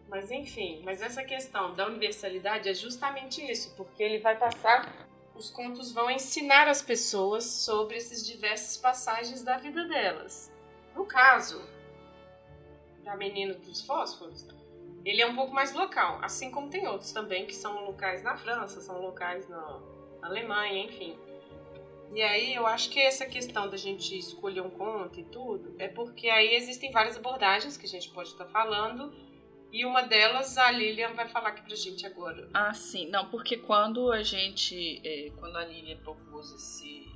[0.09, 5.09] Mas enfim, mas essa questão da universalidade é justamente isso, porque ele vai passar.
[5.35, 10.53] Os contos vão ensinar as pessoas sobre esses diversas passagens da vida delas.
[10.95, 11.66] No caso
[13.04, 14.46] da Menina dos Fósforos,
[15.04, 18.36] ele é um pouco mais local, assim como tem outros também que são locais na
[18.36, 19.80] França, são locais na
[20.22, 21.18] Alemanha, enfim.
[22.14, 25.88] E aí eu acho que essa questão da gente escolher um conto e tudo é
[25.88, 29.12] porque aí existem várias abordagens que a gente pode estar falando
[29.72, 32.50] e uma delas a Lilian vai falar aqui pra gente agora.
[32.52, 33.08] Ah, sim.
[33.08, 37.10] Não, porque quando a gente, é, quando a Lilian propôs esse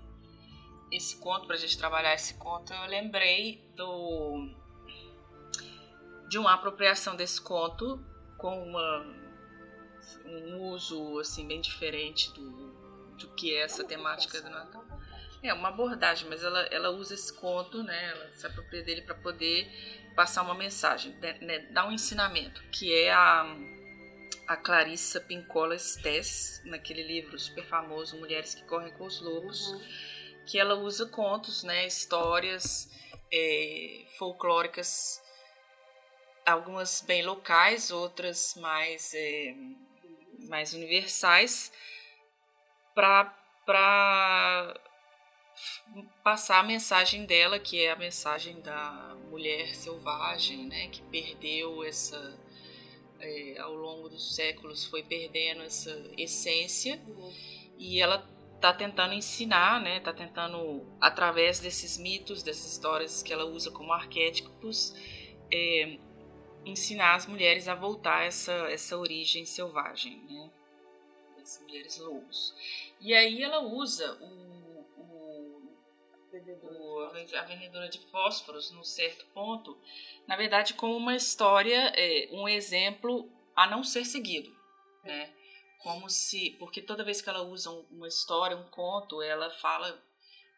[0.91, 4.49] esse conto pra gente trabalhar esse conto, eu lembrei do
[6.29, 8.05] de uma apropriação desse conto
[8.37, 9.07] com uma,
[10.25, 14.85] um uso assim bem diferente do, do que é essa temática do Natal.
[15.43, 18.11] É uma abordagem, mas ela, ela usa esse conto, né?
[18.11, 19.71] Ela se apropria dele para poder
[20.17, 23.45] passar uma mensagem, né, né, dar um ensinamento, que é a,
[24.49, 29.81] a Clarissa Pincola Stess, naquele livro super famoso Mulheres que Correm com os Lobos, uhum.
[30.47, 31.87] que ela usa contos, né?
[31.87, 32.91] Histórias
[33.31, 35.21] é, folclóricas
[36.47, 39.55] algumas bem locais, outras mais, é,
[40.49, 41.73] mais universais,
[42.95, 43.35] para
[46.23, 52.39] passar a mensagem dela, que é a mensagem da mulher selvagem, né, que perdeu essa,
[53.19, 57.33] é, ao longo dos séculos, foi perdendo essa essência, uhum.
[57.77, 63.45] e ela está tentando ensinar, né, está tentando, através desses mitos, dessas histórias que ela
[63.45, 64.95] usa como arquétipos,
[65.53, 65.99] é,
[66.67, 70.51] ensinar as mulheres a voltar essa, essa origem selvagem, né?
[71.39, 72.55] Das mulheres lobos.
[73.01, 75.63] E aí ela usa o, o,
[76.33, 77.01] o,
[77.39, 79.79] a vendedora de fósforos, num certo ponto,
[80.27, 84.55] na verdade, como uma história, é, um exemplo a não ser seguido,
[85.05, 85.33] né?
[85.79, 90.03] Como se, porque toda vez que ela usa uma história, um conto, ela fala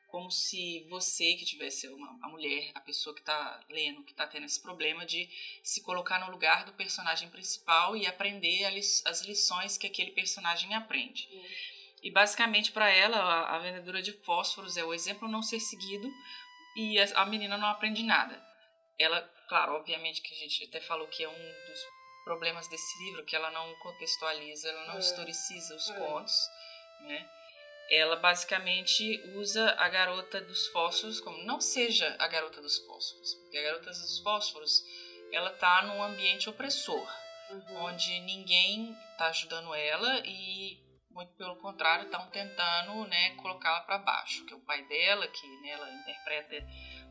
[0.09, 4.27] como se você que tivesse uma, a mulher, a pessoa que está lendo, que está
[4.27, 5.29] tendo esse problema de
[5.63, 8.65] se colocar no lugar do personagem principal e aprender
[9.05, 11.29] as lições que aquele personagem aprende.
[11.31, 11.45] Uhum.
[12.03, 16.11] E basicamente para ela, a, a, vendedora de fósforos é o exemplo não ser seguido
[16.75, 18.43] e a, a, menina não aprende nada.
[18.99, 21.81] Ela, claro, obviamente que a gente até falou que é um dos
[22.25, 25.01] problemas desse livro, que ela não contextualiza, ela não é.
[25.01, 25.99] historiciza os é.
[25.99, 26.35] contos,
[27.01, 27.31] né?
[27.91, 33.57] Ela basicamente usa a garota dos fósforos como não seja a garota dos fósforos, porque
[33.57, 34.85] a garota dos fósforos
[35.33, 37.07] ela tá num ambiente opressor,
[37.51, 37.85] uhum.
[37.85, 44.45] onde ninguém tá ajudando ela e muito pelo contrário estão tentando, né, colocá-la para baixo,
[44.45, 46.57] que é o pai dela, que né, ela interpreta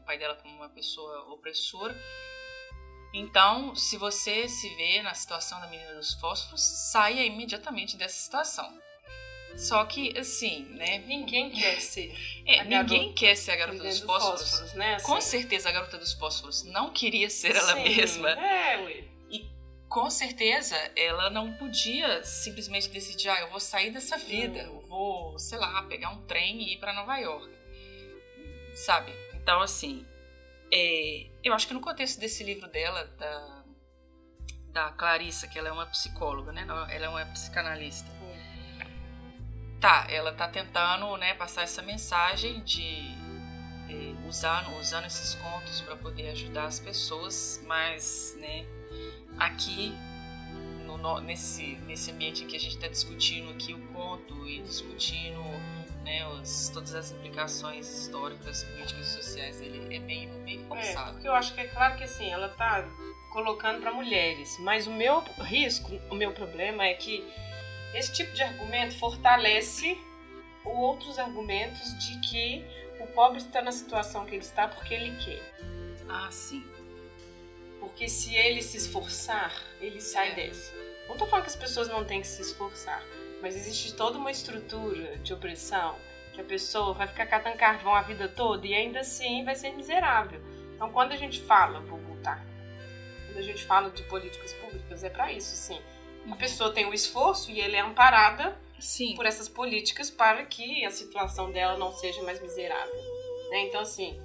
[0.01, 1.95] o pai dela como uma pessoa opressora.
[3.13, 6.61] Então, se você se vê na situação da menina dos fósforos,
[6.91, 8.86] saia imediatamente dessa situação
[9.57, 10.99] só que, assim, né?
[10.99, 12.15] Ninguém quer ser.
[12.45, 14.49] É, ninguém quer ser a garota dos fósforos.
[14.49, 14.95] fósforos né?
[14.95, 15.05] Assim.
[15.07, 18.29] Com certeza a garota dos fósforos não queria ser ela Sim, mesma.
[18.29, 19.03] É, ué.
[19.31, 19.49] E
[19.89, 24.75] com certeza ela não podia simplesmente decidir, ah, eu vou sair dessa vida, hum.
[24.75, 27.49] eu vou, sei lá, pegar um trem e ir para Nova York.
[28.75, 29.11] Sabe?
[29.33, 30.05] Então, assim,
[30.71, 33.63] é, eu acho que no contexto desse livro dela, da,
[34.71, 36.63] da Clarissa, que ela é uma psicóloga, né?
[36.91, 38.16] Ela é uma psicanalista
[39.79, 43.15] tá, ela tá tentando, né, passar essa mensagem de
[43.89, 48.65] é, usar, usando esses contos para poder ajudar as pessoas, mas, né,
[49.37, 49.93] aqui
[50.97, 55.41] no, nesse nesse ambiente que a gente está discutindo aqui o conto e discutindo
[56.03, 61.09] né, os, todas as implicações históricas, políticas e sociais ele é bem, bem é, forçado.
[61.09, 62.87] É, porque eu acho que é claro que assim, ela tá
[63.31, 67.27] colocando para mulheres, mas o meu risco, o meu problema é que
[67.97, 69.97] esse tipo de argumento fortalece
[70.63, 72.63] outros argumentos de que
[72.99, 75.41] o pobre está na situação que ele está porque ele quer.
[76.07, 76.63] Ah, sim.
[77.79, 80.35] Porque se ele se esforçar, ele sai é.
[80.35, 80.75] dessa.
[81.07, 83.01] Não estou falando que as pessoas não têm que se esforçar,
[83.41, 85.95] mas existe toda uma estrutura de opressão
[86.33, 89.71] que a pessoa vai ficar catando carvão a vida toda e ainda assim vai ser
[89.71, 90.39] miserável.
[90.75, 92.45] Então, quando a gente fala, vou voltar,
[93.25, 95.81] quando a gente fala de políticas públicas, é para isso, sim
[96.31, 99.15] a pessoa tem o um esforço e ela é amparada Sim.
[99.15, 102.95] por essas políticas para que a situação dela não seja mais miserável.
[103.49, 103.61] Né?
[103.65, 104.19] Então, assim,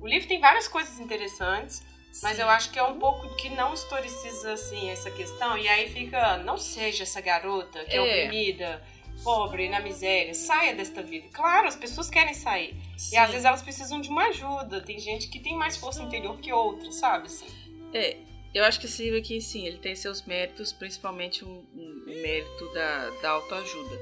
[0.00, 1.82] o livro tem várias coisas interessantes.
[2.22, 5.88] Mas eu acho que é um pouco que não historiciza assim essa questão e aí
[5.88, 8.82] fica, não seja essa garota que é, é oprimida,
[9.24, 11.28] pobre, na miséria, saia desta vida.
[11.32, 12.74] Claro, as pessoas querem sair.
[12.98, 13.14] Sim.
[13.14, 14.82] E às vezes elas precisam de uma ajuda.
[14.82, 17.26] Tem gente que tem mais força interior que outra, sabe?
[17.26, 17.46] Assim.
[17.94, 18.18] É,
[18.54, 22.22] eu acho que esse livro aqui, sim, ele tem seus méritos, principalmente o um, um
[22.22, 23.98] mérito da, da autoajuda.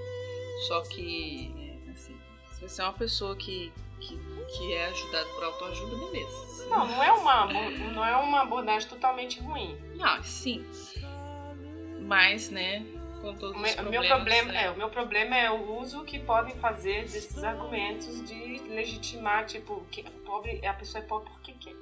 [0.66, 1.54] Só que,
[1.86, 2.16] é, assim,
[2.52, 4.18] se você é uma pessoa que, que,
[4.56, 6.66] que é ajudada por autoajuda, beleza.
[6.68, 7.46] Não, não é uma,
[7.94, 9.78] não é uma abordagem totalmente ruim.
[9.94, 10.64] Não, sim.
[12.00, 12.84] Mas, né,
[13.20, 14.64] com todos o, os meu problema né?
[14.64, 19.86] é o meu problema é o uso que podem fazer desses argumentos de legitimar tipo
[19.90, 21.74] que a pobre a pessoa é pobre porque quer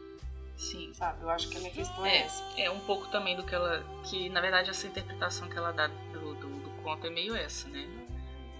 [0.59, 1.23] sim sabe?
[1.23, 2.45] Eu acho que a minha questão é, é essa.
[2.59, 5.87] é um pouco também do que ela que na verdade essa interpretação que ela dá
[5.87, 7.89] do, do, do conto é meio essa né?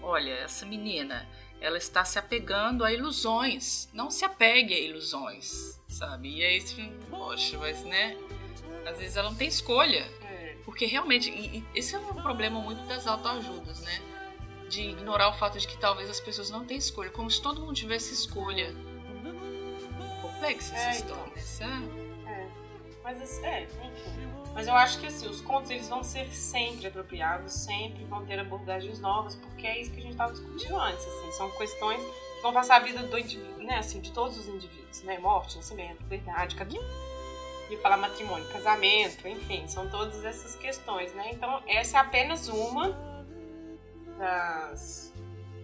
[0.01, 1.27] Olha essa menina
[1.61, 3.89] ela está se apegando a ilusões.
[3.93, 6.37] Não se apegue a ilusões sabe?
[6.37, 6.63] E aí
[7.09, 8.17] poxa mas né?
[8.85, 10.07] Às vezes ela não tem escolha.
[10.63, 14.01] Porque realmente, e, e esse é um problema muito das autoajudas, né?
[14.69, 17.61] De ignorar o fato de que talvez as pessoas não tenham escolha, como se todo
[17.61, 18.73] mundo tivesse escolha.
[20.39, 22.31] Complexa essa é, história, então.
[22.31, 22.47] É.
[23.03, 23.91] Mas, é, enfim.
[24.53, 28.39] Mas eu acho que assim, os contos eles vão ser sempre apropriados, sempre vão ter
[28.39, 32.41] abordagens novas, porque é isso que a gente estava discutindo antes, assim, são questões que
[32.41, 36.03] vão passar a vida do indivíduo, né, assim, de todos os indivíduos, né, morte, nascimento,
[36.05, 37.09] verdade, caducidade
[37.69, 41.29] e falar matrimônio, casamento, enfim, são todas essas questões, né?
[41.31, 42.97] Então, essa é apenas uma
[44.17, 45.08] das,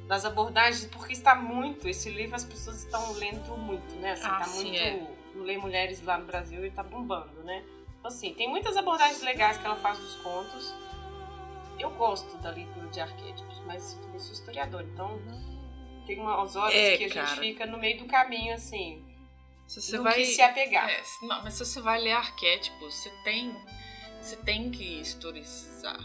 [0.08, 4.12] das abordagens, porque está muito, esse livro as pessoas estão lendo muito, né?
[4.12, 4.78] Assim, ah, tá sim, muito.
[4.78, 5.16] É.
[5.36, 7.64] Lê Mulheres lá no Brasil e tá bombando, né?
[8.00, 10.74] Então, assim, tem muitas abordagens legais que ela faz dos contos.
[11.78, 15.20] Eu gosto da leitura de arquétipos, mas eu sou historiador, então
[16.06, 17.28] tem umas horas é, que a cara.
[17.28, 19.04] gente fica no meio do caminho, assim
[19.68, 20.90] se você do vai que se apegar.
[20.90, 23.56] É, não, mas se você vai ler arquétipos, você tem,
[24.22, 26.00] você tem que historicizar.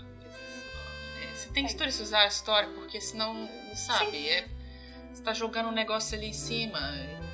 [1.53, 4.49] Tem que historicizar a história, porque senão, sabe, é,
[5.13, 6.79] você tá jogando um negócio ali em cima,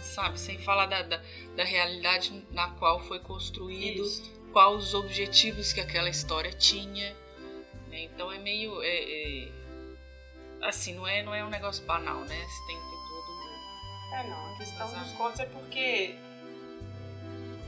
[0.01, 1.23] sabe, sem falar da, da,
[1.55, 4.23] da realidade na qual foi construído, Isso.
[4.53, 7.15] quais os objetivos que aquela história tinha.
[7.89, 8.05] Né?
[8.05, 8.83] Então é meio.
[8.83, 9.49] É, é,
[10.63, 12.45] assim, não é, não é um negócio banal, né?
[12.45, 12.97] Você tem que
[14.13, 14.55] é, não.
[14.55, 16.15] A questão dos contos é porque,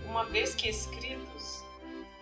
[0.07, 1.65] uma vez que escritos,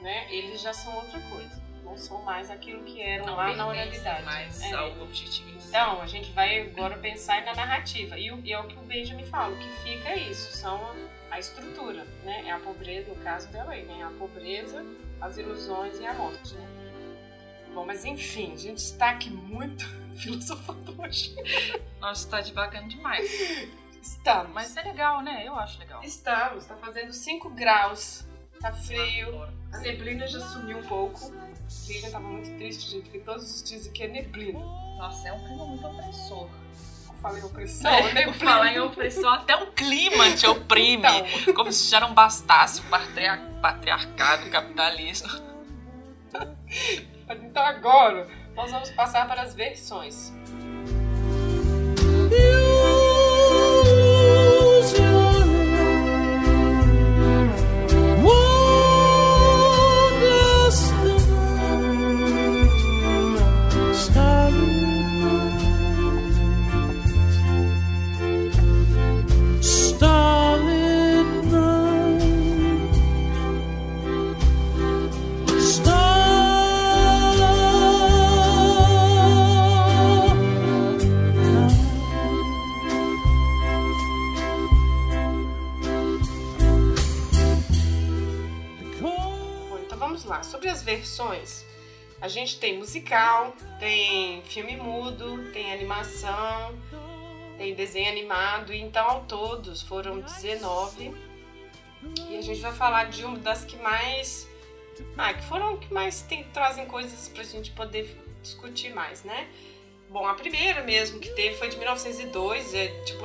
[0.01, 1.66] né, eles já são outra coisa.
[1.87, 4.25] Não são mais aquilo que eram não lá na oralidade.
[4.25, 4.75] mais é.
[4.75, 5.49] algo objetivo.
[5.69, 8.19] Então, a gente vai agora pensar na narrativa.
[8.19, 10.77] E, e é o que o Benjamin fala, o que fica é isso, são
[11.31, 12.43] a, a estrutura, né?
[12.47, 14.03] É a pobreza, no caso dela aí, né?
[14.03, 14.85] A pobreza,
[15.21, 16.69] as ilusões e a morte, né?
[17.73, 21.37] Bom, mas enfim, a gente está aqui muito filosofando hoje.
[22.01, 23.31] Nossa, está devagando demais.
[24.03, 24.53] Estamos.
[24.53, 25.45] Mas é legal, né?
[25.47, 26.03] Eu acho legal.
[26.03, 26.67] Estamos.
[26.67, 28.27] Tá fazendo 5 graus.
[28.61, 29.43] Tá frio.
[29.73, 31.21] A neblina já sumiu um pouco.
[31.69, 34.61] O Vivian tava muito triste, gente, porque todos os dias aqui é neblina.
[34.99, 36.49] Nossa, é um clima muito opressor.
[37.09, 38.33] Eu falei opressão, é, neblina.
[38.35, 41.03] Falar em opressão, até o clima te oprime.
[41.07, 41.55] Então.
[41.55, 45.29] Como se já não bastasse o patriar patriarcado, o capitalismo.
[47.27, 50.33] Mas então agora, nós vamos passar para as versões.
[90.83, 91.65] Versões.
[92.21, 96.75] A gente tem musical, tem filme mudo, tem animação,
[97.59, 101.15] tem desenho animado, então ao todos foram 19.
[102.29, 104.49] E a gente vai falar de uma das que mais.
[105.19, 109.49] Ah, que foram que mais tem, trazem coisas pra gente poder discutir mais, né?
[110.09, 113.25] Bom, a primeira mesmo que teve foi de 1902, é tipo.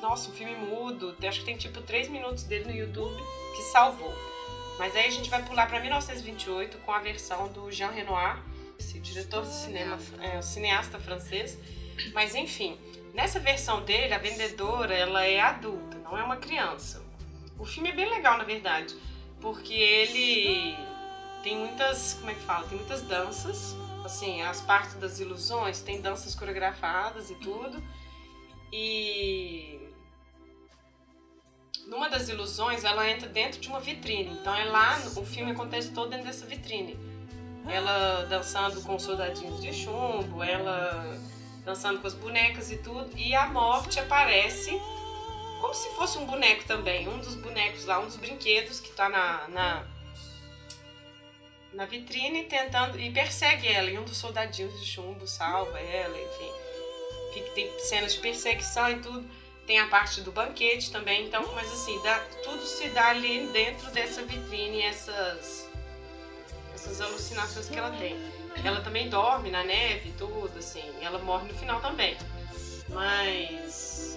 [0.00, 3.16] Nossa, um filme mudo, acho que tem tipo 3 minutos dele no YouTube
[3.56, 4.14] que salvou.
[4.78, 8.42] Mas aí a gente vai pular para 1928 com a versão do Jean Renoir,
[8.78, 11.58] esse diretor de cinema, é, cineasta francês.
[12.12, 12.78] Mas enfim,
[13.14, 17.02] nessa versão dele, a vendedora ela é adulta, não é uma criança.
[17.58, 18.94] O filme é bem legal, na verdade,
[19.40, 20.76] porque ele
[21.42, 22.66] tem muitas, como é que fala?
[22.66, 23.74] Tem muitas danças,
[24.04, 27.82] assim, as partes das ilusões, tem danças coreografadas e tudo.
[28.70, 29.85] E
[31.86, 34.30] numa das ilusões, ela entra dentro de uma vitrine.
[34.40, 36.98] Então é lá, o filme acontece todo dentro dessa vitrine.
[37.68, 41.18] Ela dançando com soldadinhos de chumbo, ela
[41.64, 43.10] dançando com as bonecas e tudo.
[43.16, 44.80] E a morte aparece
[45.60, 47.08] como se fosse um boneco também.
[47.08, 49.86] Um dos bonecos lá, um dos brinquedos que tá na, na,
[51.72, 52.98] na vitrine tentando.
[52.98, 53.90] E persegue ela.
[53.90, 56.66] E um dos soldadinhos de chumbo salva ela, enfim.
[57.54, 59.28] Tem cenas de perseguição e tudo.
[59.66, 63.90] Tem a parte do banquete também, então, mas assim, dá, tudo se dá ali dentro
[63.90, 65.68] dessa vitrine, essas,
[66.72, 68.16] essas alucinações que ela tem.
[68.64, 72.16] Ela também dorme na neve tudo, assim, ela morre no final também.
[72.88, 74.16] Mas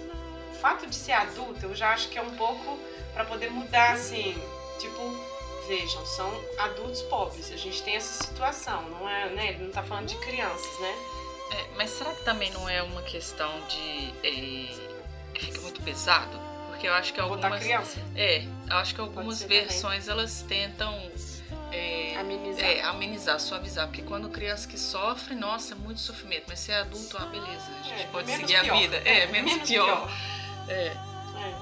[0.52, 2.78] o fato de ser adulta, eu já acho que é um pouco
[3.12, 4.40] para poder mudar, assim,
[4.78, 5.00] tipo,
[5.66, 9.48] vejam, são adultos pobres, a gente tem essa situação, não é, né?
[9.48, 10.94] Ele não tá falando de crianças, né?
[11.52, 14.14] É, mas será que também não é uma questão de.
[14.22, 14.99] É
[15.38, 16.38] fica muito pesado.
[16.80, 17.60] Porque eu acho que algumas.
[17.60, 18.00] criança.
[18.16, 20.20] É, eu acho que algumas versões também.
[20.20, 21.10] elas tentam.
[21.70, 22.64] É, amenizar.
[22.64, 23.86] É, amenizar, suavizar.
[23.86, 26.44] Porque quando criança que sofre, nossa, é muito sofrimento.
[26.48, 28.74] Mas se é adulto, ah, beleza, a gente é, pode seguir pior.
[28.74, 28.96] a vida.
[28.96, 29.86] É, menos, menos pior.
[29.86, 30.10] pior.
[30.68, 30.86] É.
[30.86, 30.96] é.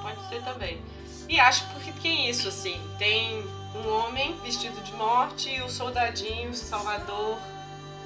[0.01, 0.81] Pode ser também.
[1.29, 2.81] E acho porque tem isso, assim.
[2.97, 3.45] Tem
[3.75, 7.39] um homem vestido de morte e o soldadinho, o salvador,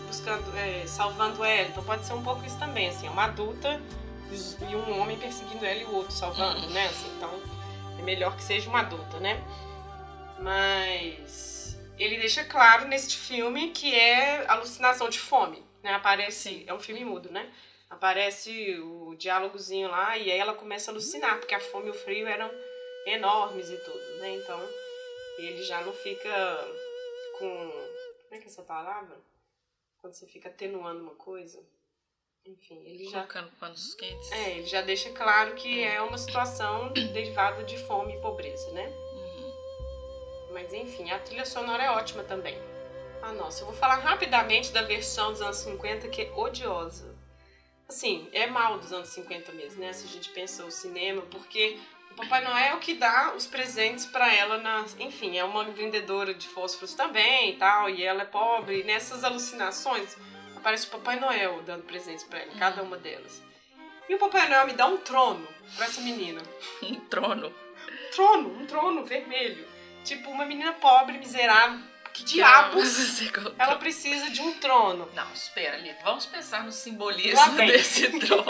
[0.06, 1.68] buscando, é, salvando ela.
[1.68, 3.06] Então pode ser um pouco isso também, assim.
[3.06, 3.80] É uma adulta
[4.32, 6.86] e um homem perseguindo ela e o outro salvando, né?
[6.86, 7.30] Assim, então
[7.98, 9.42] é melhor que seja uma adulta, né?
[10.40, 15.92] Mas ele deixa claro neste filme que é alucinação de fome, né?
[15.94, 17.52] Aparece, é um filme mudo, né?
[17.90, 21.94] Aparece o diálogozinho lá e aí ela começa a alucinar, porque a fome e o
[21.94, 22.50] frio eram
[23.06, 24.36] enormes e tudo, né?
[24.36, 24.60] Então
[25.38, 26.58] ele já não fica
[27.38, 27.70] com.
[28.24, 29.16] Como é que é essa palavra?
[30.00, 31.62] Quando você fica atenuando uma coisa.
[32.46, 33.24] Enfim, ele já.
[33.24, 34.32] Colocando panos quentes.
[34.32, 38.86] É, ele já deixa claro que é uma situação derivada de fome e pobreza, né?
[38.86, 40.52] Uhum.
[40.52, 42.58] Mas enfim, a trilha sonora é ótima também.
[43.22, 47.16] Ah, nossa, eu vou falar rapidamente da versão dos anos 50 que é odiosa.
[47.88, 49.92] Assim, é mal dos anos 50 mesmo, né?
[49.92, 51.78] Se a gente pensa o cinema, porque
[52.10, 56.34] o Papai Noel é que dá os presentes para ela na, enfim, é uma vendedora
[56.34, 60.16] de fósforos também e tal, e ela é pobre, nessas alucinações
[60.62, 63.42] aparece o Papai Noel dando presentes para ela, cada uma delas.
[64.08, 65.46] E o Papai Noel me dá um trono
[65.76, 66.40] para essa menina.
[66.82, 67.48] um trono?
[67.48, 69.66] Um trono, um trono vermelho.
[70.04, 71.80] Tipo, uma menina pobre, miserável.
[72.12, 73.20] Que diabos
[73.58, 75.08] ela precisa de um trono?
[75.14, 76.02] Não, espera, Lito.
[76.04, 78.44] Vamos pensar no simbolismo desse trono.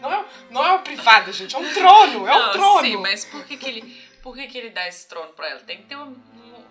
[0.00, 1.54] Não é, não é uma privada, gente.
[1.54, 2.26] É um trono.
[2.26, 2.82] É um não, trono.
[2.82, 4.04] Sim, mas por que, que ele.
[4.22, 5.60] Por que, que ele dá esse trono pra ela?
[5.60, 6.08] Tem que ter um.
[6.10, 6.64] um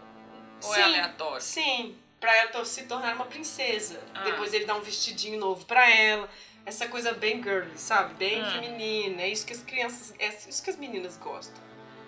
[0.61, 1.41] ou sim, é aleatório?
[1.41, 4.01] Sim, para ela se tornar uma princesa.
[4.15, 4.24] Ah.
[4.24, 6.30] Depois ele dá um vestidinho novo para ela.
[6.65, 8.13] Essa coisa bem girly, sabe?
[8.13, 8.49] Bem ah.
[8.49, 9.24] feminina.
[9.24, 11.61] É isso que as crianças, é isso que as meninas gostam.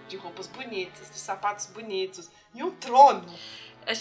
[0.07, 2.32] De roupas bonitas, de sapatos bonitos.
[2.53, 3.26] E um trono.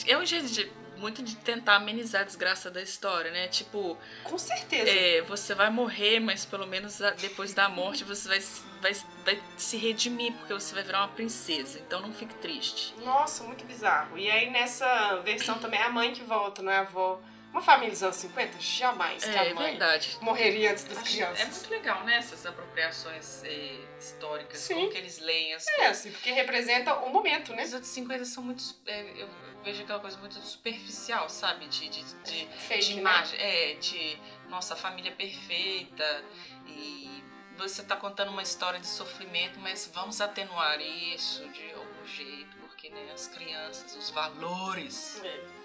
[0.06, 3.48] É um jeito de muito de tentar amenizar a desgraça da história, né?
[3.48, 3.96] Tipo.
[4.22, 4.90] Com certeza.
[4.90, 8.40] É, você vai morrer, mas pelo menos depois da morte você vai,
[8.80, 8.92] vai,
[9.24, 11.78] vai se redimir, porque você vai virar uma princesa.
[11.78, 12.94] Então não fique triste.
[13.04, 14.18] Nossa, muito bizarro.
[14.18, 17.20] E aí nessa versão também é a mãe que volta, não é a avó.
[17.50, 20.18] Uma família dos anos 50, jamais é, que a mãe verdade.
[20.20, 21.40] morreria antes das Acho crianças.
[21.40, 22.16] É muito legal, né?
[22.16, 24.74] Essas apropriações é, históricas, Sim.
[24.74, 25.98] como que eles leem as é, coisas.
[25.98, 27.62] Assim, porque representa o momento, né?
[27.62, 28.60] Os anos 50 são muito...
[28.86, 29.28] É, eu
[29.64, 31.66] vejo aquela coisa muito superficial, sabe?
[31.66, 33.00] De, de, de, Fake, de né?
[33.00, 33.38] imagem.
[33.38, 33.72] Né?
[33.72, 36.24] É, de nossa família perfeita.
[36.66, 37.24] E
[37.56, 42.90] você tá contando uma história de sofrimento, mas vamos atenuar isso de algum jeito, porque
[42.90, 45.20] né, as crianças, os valores.
[45.24, 45.64] É.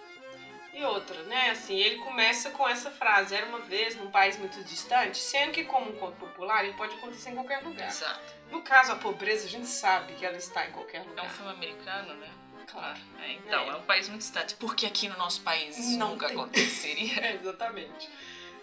[0.71, 1.49] E outra, né?
[1.49, 5.65] Assim, ele começa com essa frase: era uma vez num país muito distante, sendo que,
[5.65, 7.87] como um conto popular, ele pode acontecer em qualquer lugar.
[7.87, 8.33] Exato.
[8.51, 11.25] No caso, a pobreza, a gente sabe que ela está em qualquer lugar.
[11.25, 12.29] É um filme americano, né?
[12.71, 12.99] Claro.
[13.21, 13.69] É, então, é.
[13.69, 13.75] é.
[13.75, 14.55] um país muito distante.
[14.55, 16.35] Porque aqui no nosso país isso Não nunca tem.
[16.35, 17.19] aconteceria.
[17.21, 18.09] é, exatamente.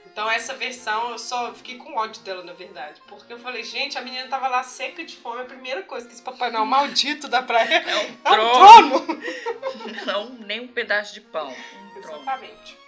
[0.06, 3.02] Então essa versão eu só fiquei com ódio dela, na verdade.
[3.06, 6.14] Porque eu falei, gente, a menina tava lá seca de fome, a primeira coisa que
[6.14, 8.42] esse Papai Noel maldito dá pra ela é um trono.
[8.42, 10.06] É um trono.
[10.06, 11.48] Não, nem um pedaço de pão.
[11.48, 12.78] Um Exatamente.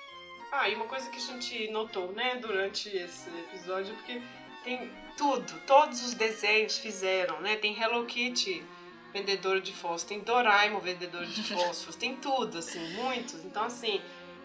[0.51, 4.23] Ah, e uma coisa que a gente notou, né, durante esse episódio, porque
[4.65, 7.57] tem tudo, todos os desenhos fizeram, né?
[7.57, 8.65] Tem Hello Kitty
[9.13, 13.45] vendedor de fósforos, tem Doraemon vendedor de fósforos, tem tudo, assim, muitos.
[13.45, 14.01] Então, assim,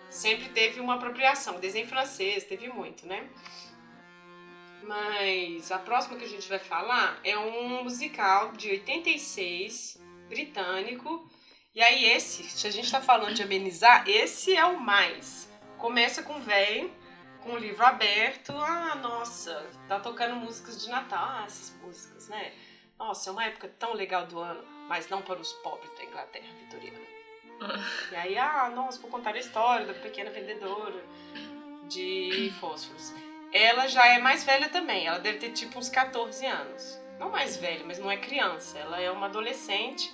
[0.09, 1.59] sempre teve uma apropriação.
[1.59, 3.27] Desenho francês, teve muito, né?
[4.83, 11.27] Mas a próxima que a gente vai falar é um musical de 86, britânico.
[11.73, 15.49] E aí esse, se a gente tá falando de amenizar, esse é o mais.
[15.77, 16.91] Começa com velho,
[17.41, 18.51] com o livro aberto.
[18.57, 21.25] Ah, nossa, tá tocando músicas de Natal.
[21.29, 22.53] Ah, essas músicas, né?
[23.05, 26.47] Nossa, é uma época tão legal do ano, mas não para os pobres da Inglaterra
[26.57, 27.05] vitoriana.
[28.09, 31.03] e aí, ah, nossa, vou contar a história da pequena vendedora
[31.89, 33.13] de fósforos.
[33.51, 36.97] Ela já é mais velha também, ela deve ter tipo uns 14 anos.
[37.19, 40.09] Não mais velha, mas não é criança, ela é uma adolescente.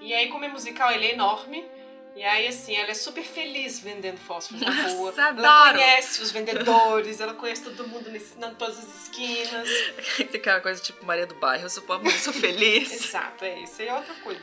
[0.00, 1.68] E aí, como é musical, ele é enorme.
[2.14, 5.10] E aí, assim, ela é super feliz vendendo fósforos na rua.
[5.10, 5.78] Nossa, ela adoro.
[5.78, 9.68] conhece os vendedores, ela conhece todo mundo nesse, em todas as esquinas.
[10.16, 12.92] Tem aquela coisa tipo Maria do Bairro, eu sou pobre, mas eu sou feliz.
[12.92, 14.42] Exato, é isso aí é outra coisa.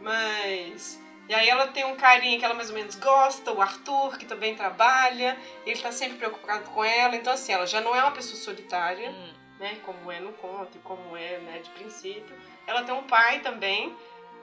[0.00, 1.00] Mas.
[1.28, 4.24] E aí ela tem um carinha que ela mais ou menos gosta, o Arthur, que
[4.24, 8.12] também trabalha, ele tá sempre preocupado com ela, então assim, ela já não é uma
[8.12, 9.76] pessoa solitária, Hum, né?
[9.84, 12.36] Como é no conto e como é, né, de princípio.
[12.64, 13.92] Ela tem um pai também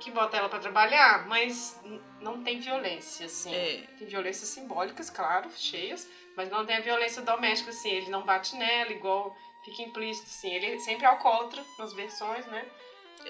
[0.03, 1.79] que bota ela pra trabalhar, mas
[2.19, 3.53] não tem violência, assim.
[3.53, 3.83] É.
[3.97, 7.89] Tem violências simbólicas, claro, cheias, mas não tem a violência doméstica, assim.
[7.91, 10.53] Ele não bate nela, igual fica implícito, assim.
[10.53, 12.65] Ele é sempre alcoólatra nas versões, né?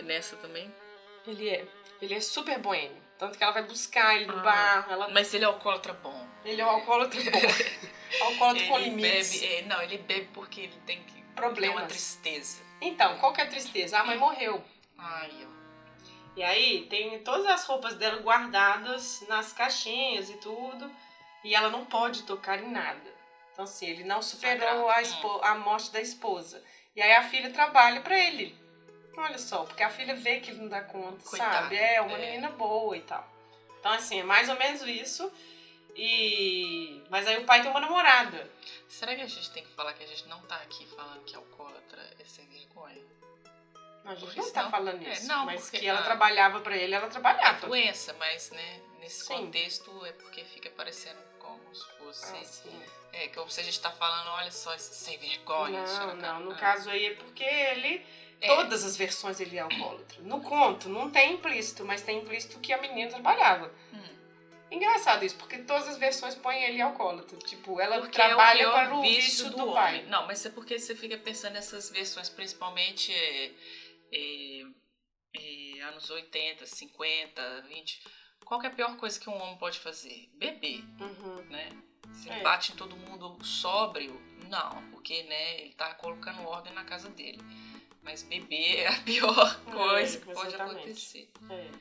[0.03, 0.73] Nessa também.
[1.27, 1.65] Ele é.
[2.01, 3.01] Ele é super boêmio.
[3.17, 4.43] Tanto que ela vai buscar ele no Ah.
[4.43, 4.87] bar.
[4.89, 5.07] Ela...
[5.09, 6.27] Mas ele é alcoólatra bom.
[6.43, 7.39] Ele é um alcoólatra bom.
[8.25, 9.39] alcoólatra com Ele limites.
[9.39, 9.53] bebe.
[9.53, 11.13] é, não, ele bebe porque ele tem que.
[11.13, 11.77] Tem Problemas.
[11.77, 12.61] uma tristeza.
[12.81, 13.97] Então, qual que é a tristeza?
[13.99, 14.63] A mãe morreu.
[14.97, 15.52] Ai, ó.
[16.35, 20.91] E aí tem todas as roupas dela guardadas nas caixinhas e tudo.
[21.43, 23.13] E ela não pode tocar em nada.
[23.51, 25.01] Então, assim, ele não superou a,
[25.43, 26.63] a morte da esposa.
[26.95, 28.57] E aí a filha trabalha pra ele.
[29.15, 31.75] Olha só, porque a filha vê que ele não dá conta, Coitado, sabe?
[31.75, 32.25] É uma é.
[32.25, 33.27] menina boa e tal.
[33.79, 35.31] Então, assim, é mais ou menos isso.
[35.95, 37.03] E.
[37.09, 38.49] Mas aí o pai tem uma namorada.
[38.89, 41.35] Será que a gente tem que falar que a gente não tá aqui falando que
[41.35, 43.03] alcoólatra é sem vergonha?
[44.03, 45.27] Não, a gente não tá senão- falando é, isso.
[45.27, 47.67] não, mas que ela trabalhava pra ele, ela É trabalhava.
[47.67, 49.33] doença, mas, né, nesse Sim.
[49.35, 52.35] contexto é porque fica parecendo como se fosse.
[52.35, 52.83] Ah, sim.
[53.13, 55.83] É, como se a gente tá falando, olha só, sem vergonha.
[55.83, 56.39] Não, não.
[56.41, 56.55] No ah.
[56.55, 58.05] caso aí é porque ele.
[58.41, 58.47] É.
[58.47, 60.21] Todas as versões ele é alcoólatra.
[60.21, 63.71] No conto, não tem implícito, mas tem implícito que a menina trabalhava.
[63.93, 64.03] Hum.
[64.69, 67.37] Engraçado isso, porque todas as versões põem ele alcoólatra.
[67.37, 69.73] Tipo, ela Porque é o trabalha para o vício do, homem.
[69.73, 70.05] pai.
[70.09, 73.51] Não, mas é porque você fica pensando nessas versões, principalmente é,
[74.13, 74.65] é,
[75.35, 78.01] é, anos 80, 50, 20.
[78.45, 80.29] Qual que é a pior coisa que um homem pode fazer?
[80.35, 81.43] Beber, Uhum.
[81.49, 81.69] né?
[82.13, 82.33] Se É.
[82.33, 87.09] ele bate em todo mundo sóbrio, não, porque né, ele tá colocando ordem na casa
[87.09, 87.39] dele.
[88.03, 91.31] Mas beber é a pior coisa que pode acontecer.
[91.49, 91.71] É.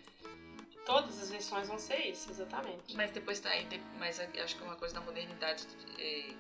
[0.87, 2.95] Todas as versões vão ser isso, exatamente.
[2.97, 3.67] Mas depois tá aí,
[3.99, 5.67] mas acho que é uma coisa da modernidade.
[5.99, 6.33] é,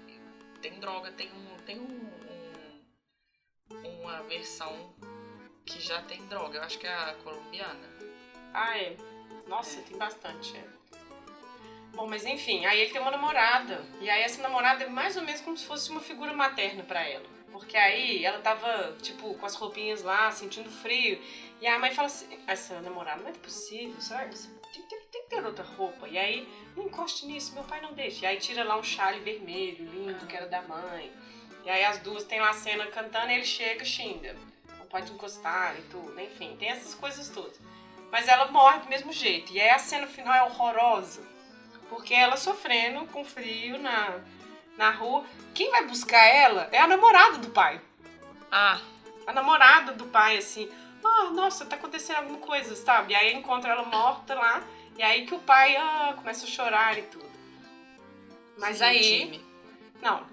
[0.61, 1.57] tem droga, tem um.
[1.66, 1.84] Tem um,
[3.70, 4.95] um- uma versão
[5.64, 6.58] que já tem droga.
[6.58, 7.88] Eu acho que é a colombiana.
[8.54, 8.96] Ah, é.
[9.46, 9.82] Nossa, É.
[9.82, 10.64] tem bastante, é.
[11.94, 13.84] Bom, mas enfim, aí ele tem uma namorada.
[14.00, 17.06] E aí essa namorada é mais ou menos como se fosse uma figura materna pra
[17.06, 17.26] ela.
[17.50, 21.20] Porque aí ela tava, tipo, com as roupinhas lá, sentindo frio.
[21.60, 24.34] E a mãe fala assim, essa namorada não é possível, sabe?
[24.72, 26.08] Tem, tem- tem que ter outra roupa.
[26.08, 28.24] E aí, não encoste nisso, meu pai não deixa.
[28.24, 31.12] E aí tira lá um chale vermelho, lindo, que era da mãe.
[31.62, 34.34] E aí as duas tem lá a cena cantando e ele chega xinga.
[34.93, 37.59] Pode encostar e tudo, enfim, tem essas coisas todas.
[38.12, 39.51] Mas ela morre do mesmo jeito.
[39.53, 41.22] E aí a cena final é horrorosa.
[41.88, 44.20] Porque ela sofrendo com frio na,
[44.76, 45.24] na rua.
[45.55, 47.80] Quem vai buscar ela é a namorada do pai.
[48.51, 48.78] Ah,
[49.26, 50.70] A namorada do pai, assim.
[51.03, 53.14] Ah, nossa, tá acontecendo alguma coisa, sabe?
[53.14, 54.62] E aí encontra ela morta lá.
[54.99, 57.30] E aí que o pai ah, começa a chorar e tudo.
[58.59, 59.03] Mas sim, aí.
[59.03, 59.45] Jimmy.
[60.03, 60.26] Não.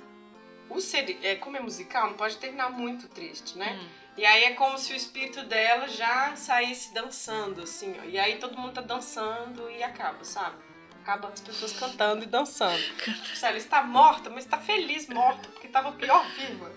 [0.70, 1.18] O seri...
[1.24, 3.80] é, como é musical, não pode terminar muito triste, né?
[3.82, 3.88] Hum.
[4.20, 8.04] E aí é como se o espírito dela já saísse dançando, assim, ó.
[8.04, 10.58] E aí todo mundo tá dançando e acaba, sabe?
[11.02, 12.78] Acaba as pessoas cantando e dançando.
[12.98, 16.70] Tipo, ela está morta, mas tá feliz morta, porque tava pior viva.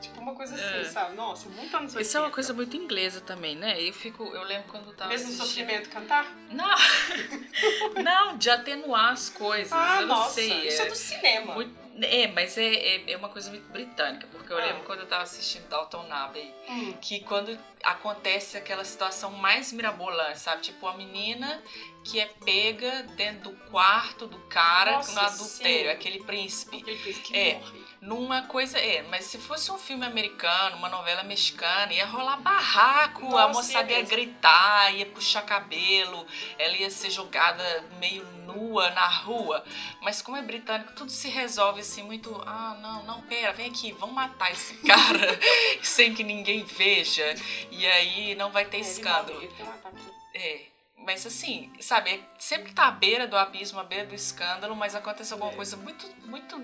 [0.00, 0.84] Tipo, uma coisa assim, É.
[0.84, 1.14] sabe?
[1.16, 2.34] Nossa, muito anos Isso é uma 80.
[2.34, 3.80] coisa muito inglesa também, né?
[3.80, 5.46] Eu fico, eu lembro quando eu tava Mesmo assistindo.
[5.46, 6.26] sofrimento cantar?
[6.50, 6.74] Não,
[8.02, 9.72] não, de atenuar as coisas.
[9.72, 10.66] Ah, eu não nossa, sei.
[10.68, 11.54] isso é do cinema.
[11.54, 14.66] muito- é, mas é, é, é uma coisa muito britânica, porque eu Ah.
[14.66, 16.94] lembro quando eu tava assistindo Dalton Abbey, Hum.
[17.00, 20.62] que quando acontece aquela situação mais mirabolante, sabe?
[20.62, 21.62] Tipo, a menina
[22.10, 25.88] que é pega dentro do quarto do cara Nossa, no adultério, sim.
[25.88, 26.78] aquele príncipe.
[26.78, 27.54] Aquele que que É.
[27.58, 27.88] morre.
[28.00, 33.26] Numa coisa, é, mas se fosse um filme americano, uma novela mexicana, ia rolar barraco,
[33.36, 36.24] a Nossa, moçada ia gritar, ia puxar cabelo,
[36.58, 39.64] ela ia ser jogada meio nua na rua.
[40.00, 42.40] Mas como é britânico, tudo se resolve assim muito.
[42.46, 45.38] Ah, não, não, pera, vem aqui, vamos matar esse cara
[45.82, 47.34] sem que ninguém veja.
[47.70, 49.34] E aí não vai ter É, ele escândalo.
[49.34, 50.12] morre, ele um ataque.
[50.34, 50.77] É.
[50.98, 54.76] Mas assim, sabe, é sempre que tá à beira do abismo, à beira do escândalo,
[54.76, 55.56] mas acontece alguma É.
[55.56, 56.58] coisa muito, muito,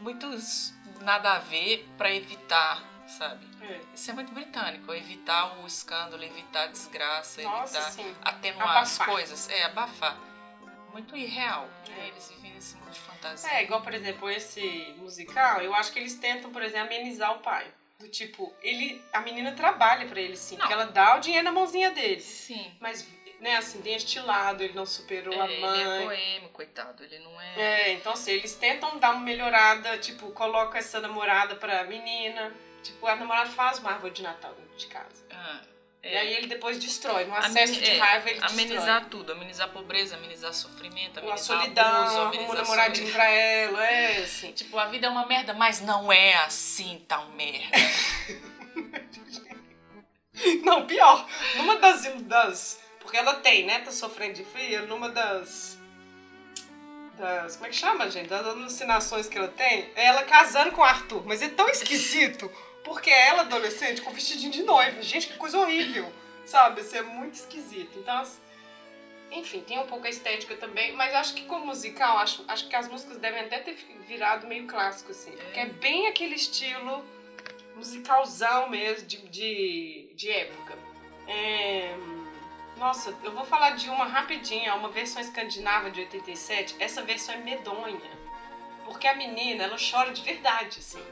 [0.00, 0.26] muito
[1.00, 3.46] nada a ver pra evitar, sabe?
[3.62, 3.80] É.
[3.94, 8.16] Isso é muito britânico, evitar o escândalo, evitar a desgraça, Nossa, evitar sim.
[8.22, 9.06] atenuar as Abafar.
[9.14, 9.48] coisas.
[9.50, 10.16] É, abafar.
[10.92, 11.68] Muito irreal.
[11.98, 12.08] É.
[12.08, 13.50] Eles vivem nesse mundo de fantasia.
[13.52, 17.40] É, igual, por exemplo, esse musical, eu acho que eles tentam, por exemplo, amenizar o
[17.40, 17.66] pai.
[18.00, 20.60] Do tipo, ele, a menina trabalha pra ele, sim, Não.
[20.60, 22.20] porque ela dá o dinheiro na mãozinha dele.
[22.20, 22.74] Sim.
[22.80, 23.06] Mas,
[23.40, 25.82] né, assim, tem este lado, ele não superou a É, ele mãe.
[25.82, 27.02] é boêmio, coitado.
[27.02, 27.54] Ele não é.
[27.60, 32.52] É, então assim, eles tentam dar uma melhorada, tipo, coloca essa namorada pra menina.
[32.82, 35.24] Tipo, a namorada faz uma árvore de Natal dentro de casa.
[35.30, 35.60] Ah,
[36.02, 36.18] E é.
[36.18, 37.24] aí ele depois destrói.
[37.26, 41.30] No acesso de é, raiva, ele Amenizar tudo, amenizar a pobreza, amenizar sofrimento, destrói.
[41.30, 43.12] Amenizar solidão, abuso, arruma um amenizar namoradinho solidão.
[43.20, 44.52] pra ela, é assim.
[44.56, 47.76] Tipo, a vida é uma merda, mas não é assim tão merda.
[50.64, 51.26] Não, pior.
[51.56, 52.80] Numa das, das.
[53.10, 53.80] Porque ela tem, né?
[53.80, 54.86] Tá sofrendo de frio.
[54.86, 55.76] Numa das.
[57.18, 57.56] Das.
[57.56, 58.28] Como é que chama, gente?
[58.28, 59.90] Das alucinações que ela tem.
[59.96, 61.26] É ela casando com o Arthur.
[61.26, 62.48] Mas é tão esquisito.
[62.84, 65.02] Porque é ela, adolescente, com vestidinho de noiva.
[65.02, 66.08] Gente, que coisa horrível.
[66.46, 66.82] Sabe?
[66.82, 67.98] Isso é muito esquisito.
[67.98, 68.22] Então,
[69.32, 70.92] enfim, tem um pouco a estética também.
[70.92, 73.74] Mas acho que como musical, acho, acho que as músicas devem até ter
[74.06, 75.32] virado meio clássico, assim.
[75.32, 77.04] Porque é bem aquele estilo
[77.74, 80.78] musicalzão mesmo, de, de, de época.
[81.26, 81.96] É,
[82.80, 86.76] Nossa, eu vou falar de uma rapidinha, uma versão escandinava de 87.
[86.80, 88.00] Essa versão é medonha.
[88.86, 91.04] Porque a menina, ela chora de verdade, assim.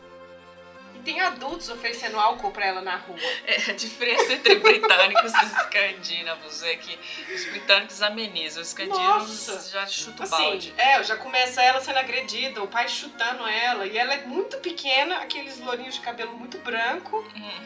[0.95, 3.19] E tem adultos oferecendo álcool pra ela na rua.
[3.47, 6.99] É, a diferença entre britânicos e escandinavos é que
[7.35, 9.71] os britânicos amenizam, os escandinavos Nossa!
[9.71, 10.75] já chutam o Assim, balde.
[10.79, 13.87] é, já começa ela sendo agredida, o pai chutando ela.
[13.87, 17.19] E ela é muito pequena, aqueles lourinhos de cabelo muito branco.
[17.37, 17.65] Hum,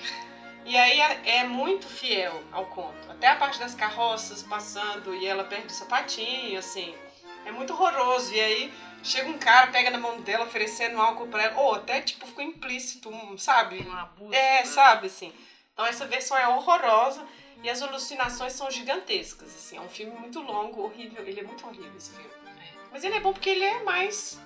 [0.65, 3.11] E aí é, é muito fiel ao conto.
[3.11, 6.95] Até a parte das carroças passando e ela perde o sapatinho, assim.
[7.45, 8.33] É muito horroroso.
[8.33, 11.61] E aí chega um cara, pega na mão dela, oferecendo álcool pra ela.
[11.61, 13.83] Ou até, tipo, ficou implícito, sabe?
[13.87, 14.35] um abuso.
[14.35, 15.33] É, sabe, assim.
[15.73, 17.27] Então essa versão é horrorosa
[17.63, 19.77] e as alucinações são gigantescas, assim.
[19.77, 21.27] É um filme muito longo, horrível.
[21.27, 22.31] Ele é muito horrível, esse filme.
[22.93, 24.39] Mas ele é bom porque ele é mais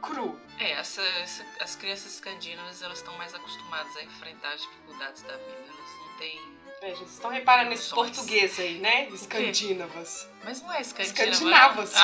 [0.00, 0.38] cru.
[0.58, 5.36] É, essa, essa- as crianças escandinavas elas estão mais acostumadas a enfrentar as dificuldades da
[5.36, 5.64] vida.
[5.68, 6.40] Elas não têm.
[6.82, 8.16] É, gente, vocês estão reparando nesse Emoções.
[8.16, 9.08] português aí, né?
[9.10, 10.28] Escandinavas.
[10.44, 11.30] Mas não é escandinava.
[11.30, 11.94] Escandinavas.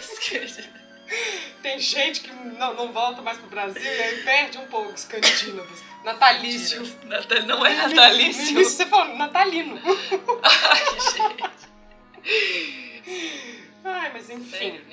[0.00, 0.82] Escandinava.
[1.62, 5.80] Tem gente que não, não volta mais pro Brasil e aí perde um pouco escandinavos.
[6.02, 6.82] Natalício.
[7.04, 8.42] Natal- Não é No natalício.
[8.50, 9.78] início você falou natalino.
[10.42, 11.68] Ai, gente.
[13.84, 14.50] Ai, mas enfim.
[14.50, 14.84] Sério.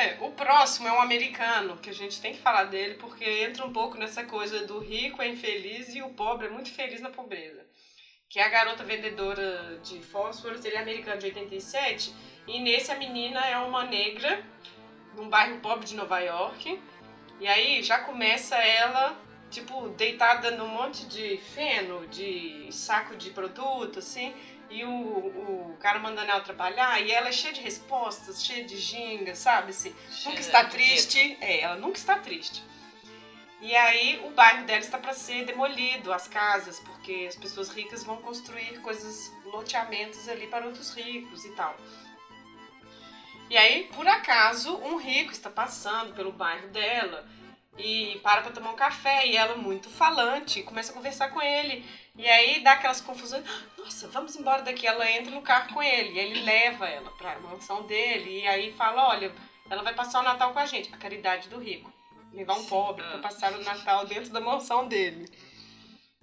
[0.00, 3.66] É, o próximo é um americano, que a gente tem que falar dele, porque entra
[3.66, 7.10] um pouco nessa coisa do rico é infeliz e o pobre é muito feliz na
[7.10, 7.66] pobreza.
[8.26, 12.14] Que é a garota vendedora de fósforos, ele é americano de 87,
[12.46, 14.42] e nesse a menina é uma negra,
[15.14, 16.80] num bairro pobre de Nova York.
[17.38, 19.14] E aí já começa ela,
[19.50, 24.34] tipo, deitada num monte de feno, de saco de produto, assim,
[24.70, 28.76] e o, o cara mandando ela trabalhar, e ela é cheia de respostas, cheia de
[28.78, 29.70] ginga, sabe?
[29.70, 29.94] Assim,
[30.24, 31.36] nunca está triste.
[31.40, 32.62] É, ela nunca está triste.
[33.60, 38.02] E aí o bairro dela está para ser demolido, as casas, porque as pessoas ricas
[38.02, 41.76] vão construir coisas, loteamentos ali para outros ricos e tal.
[43.50, 47.28] E aí, por acaso, um rico está passando pelo bairro dela
[47.76, 51.84] e para para tomar um café e ela muito falante começa a conversar com ele.
[52.20, 53.44] E aí dá aquelas confusões.
[53.78, 54.86] Nossa, vamos embora daqui.
[54.86, 56.10] Ela entra no carro com ele.
[56.10, 58.40] E ele leva ela para a mansão dele.
[58.40, 59.32] E aí fala: Olha,
[59.70, 60.92] ela vai passar o Natal com a gente.
[60.92, 61.90] A caridade do rico.
[62.32, 62.68] Levar um Sim.
[62.68, 65.28] pobre para passar o Natal dentro da mansão dele.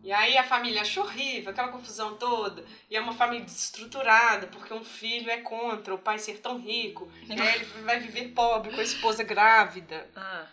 [0.04, 2.64] E aí a família acha horrível, aquela confusão toda.
[2.89, 7.12] E é uma família desestruturada, porque um filho é contra o pai ser tão rico.
[7.28, 10.45] E aí ele vai viver pobre com a esposa grávida Ah,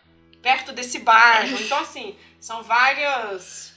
[0.42, 1.60] perto desse bairro.
[1.60, 3.73] Então, assim, são várias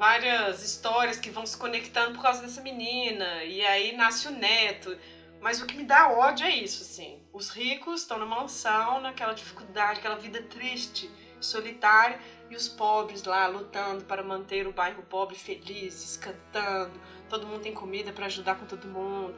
[0.00, 3.44] várias histórias que vão se conectando por causa dessa menina.
[3.44, 4.96] E aí nasce o neto.
[5.42, 7.22] Mas o que me dá ódio é isso, assim.
[7.34, 13.46] Os ricos estão na mansão, naquela dificuldade, aquela vida triste, solitária, e os pobres lá
[13.46, 16.98] lutando para manter o bairro pobre felizes, cantando.
[17.28, 19.34] Todo mundo tem comida para ajudar com todo mundo.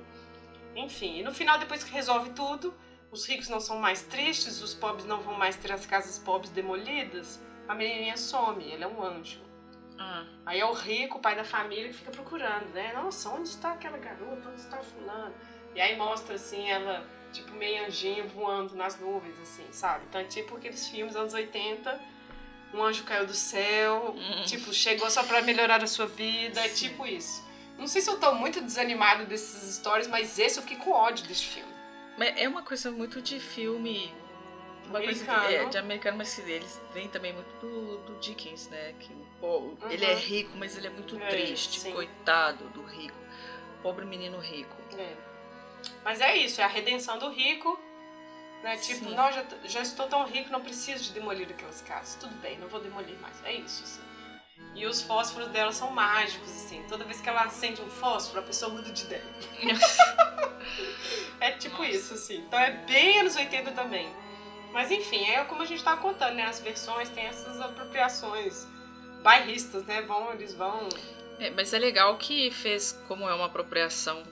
[0.77, 2.73] Enfim, e no final, depois que resolve tudo,
[3.11, 6.51] os ricos não são mais tristes, os pobres não vão mais ter as casas pobres
[6.51, 9.52] demolidas, a menininha some, ele é um anjo.
[9.99, 10.25] Ah.
[10.47, 12.93] Aí é o rico, o pai da família, que fica procurando, né?
[12.95, 14.49] Nossa, onde está aquela garota?
[14.49, 15.35] Onde está fulano?
[15.75, 20.05] E aí mostra, assim, ela, tipo, meio anjinho voando nas nuvens, assim, sabe?
[20.09, 21.99] Então é tipo aqueles filmes anos 80,
[22.75, 24.43] um anjo caiu do céu, Hum.
[24.45, 26.89] tipo, chegou só pra melhorar a sua vida, é Sim.
[26.89, 27.43] tipo isso.
[27.79, 31.27] Não sei se eu tô muito desanimado dessas histórias, mas esse eu fiquei com ódio
[31.27, 31.73] desse filme.
[32.19, 34.13] Mas é uma coisa muito de filme
[34.87, 35.41] uma americano.
[35.41, 38.93] coisa é, de americano, mas eles vêm também muito do, do Dickens, né?
[39.01, 39.77] Que o, uhum.
[39.91, 41.93] ele é rico, mas ele é muito é, triste, sim.
[41.93, 43.17] coitado do rico.
[43.83, 44.77] Pobre menino rico.
[44.97, 45.15] É.
[46.05, 47.79] Mas é isso, é a redenção do rico.
[48.63, 48.77] Né?
[48.77, 52.15] Tipo, não, já, já estou tão rico, não preciso de demolir aquelas casas.
[52.15, 53.45] Tudo bem, não vou demolir mais.
[53.45, 54.01] É isso, assim.
[54.75, 56.85] E os fósforos dela são mágicos, assim.
[56.89, 59.25] Toda vez que ela acende um fósforo, a pessoa muda de ideia.
[61.41, 61.91] é tipo Nossa.
[61.91, 62.37] isso, assim.
[62.37, 64.09] Então é bem anos 80 também.
[64.73, 66.45] Mas enfim, é como a gente tava contando, né?
[66.45, 68.67] As versões têm essas apropriações
[69.23, 70.03] bairristas, né?
[70.03, 70.89] Vão, eles vão.
[71.39, 74.23] É, mas é legal que fez, como é uma apropriação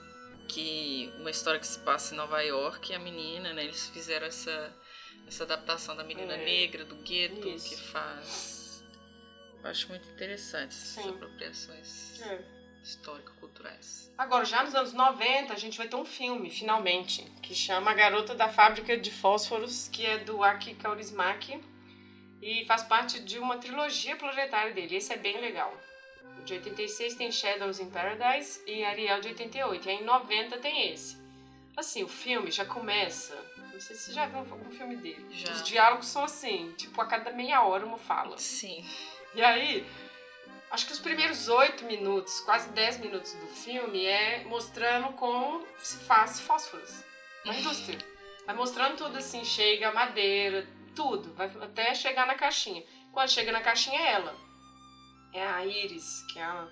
[0.49, 3.64] que uma história que se passa em Nova York, a menina, né?
[3.64, 4.74] Eles fizeram essa,
[5.26, 6.45] essa adaptação da menina é.
[6.45, 7.68] negra, do gueto, Isso.
[7.68, 8.84] que faz.
[9.62, 11.11] Eu acho muito interessante essas Sim.
[11.11, 12.41] apropriações é.
[12.82, 14.12] histórico-culturais.
[14.16, 17.95] Agora, já nos anos 90, a gente vai ter um filme, finalmente, que chama A
[17.95, 21.61] Garota da Fábrica de Fósforos, que é do Aki Kaurismäki
[22.41, 24.97] e faz parte de uma trilogia planetária dele.
[24.97, 25.76] Esse é bem legal
[26.45, 29.86] de 86 tem Shadows in Paradise e Ariel de 88.
[29.86, 31.18] E aí em 90 tem esse.
[31.76, 33.34] Assim, o filme já começa.
[33.72, 35.24] Não sei se você já viu algum filme dele.
[35.30, 35.53] Já.
[35.53, 38.36] Os diálogos são assim, tipo, a cada meia hora uma fala.
[38.36, 38.84] Sim.
[39.34, 39.86] E aí,
[40.70, 45.99] acho que os primeiros oito minutos, quase dez minutos do filme é mostrando como se
[45.99, 47.05] faz fósforos
[47.45, 47.99] na indústria.
[48.45, 52.84] Vai mostrando tudo assim, chega a madeira, tudo, vai até chegar na caixinha.
[53.12, 54.51] Quando chega na caixinha é ela
[55.32, 56.68] é a Iris, que é a,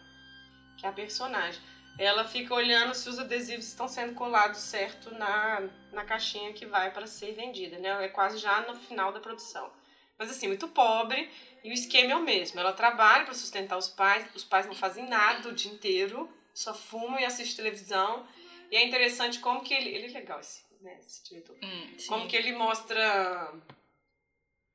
[0.77, 1.61] que é a personagem.
[1.99, 6.93] Ela fica olhando se os adesivos estão sendo colados certo na, na caixinha que vai
[6.93, 8.05] para ser vendida, né?
[8.05, 9.73] É quase já no final da produção.
[10.17, 11.29] Mas assim, muito pobre
[11.65, 12.59] e o esquema é o mesmo.
[12.61, 16.73] Ela trabalha para sustentar os pais, os pais não fazem nada o dia inteiro, só
[16.73, 18.27] fumam e assistem televisão.
[18.71, 19.91] E é interessante como que ele.
[19.91, 21.57] Ele é legal esse, né, esse diretor.
[21.63, 23.53] Hum, como que ele mostra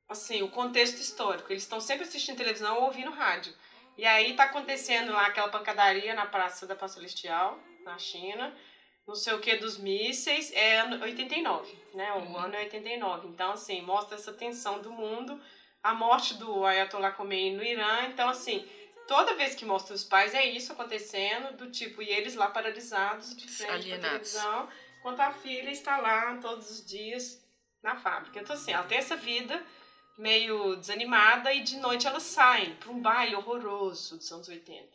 [0.07, 1.51] assim, o contexto histórico.
[1.51, 3.53] Eles estão sempre assistindo televisão ou ouvindo rádio.
[3.97, 8.55] E aí tá acontecendo lá aquela pancadaria na Praça da Paz Celestial, na China.
[9.05, 12.13] Não sei o que dos mísseis, é ano 89, né?
[12.13, 12.37] O uhum.
[12.37, 13.27] ano é 89.
[13.27, 15.39] Então, assim, mostra essa tensão do mundo,
[15.81, 18.05] a morte do Ayatollah Khomeini no Irã.
[18.07, 18.65] Então, assim,
[19.07, 23.35] toda vez que mostra os pais, é isso acontecendo, do tipo, e eles lá paralisados
[23.35, 27.43] de frente à televisão, enquanto a filha está lá todos os dias
[27.83, 28.39] na fábrica.
[28.39, 29.61] Então, assim, ela tem essa vida
[30.17, 34.87] meio desanimada e de noite elas saem para um baile horroroso dos anos 80.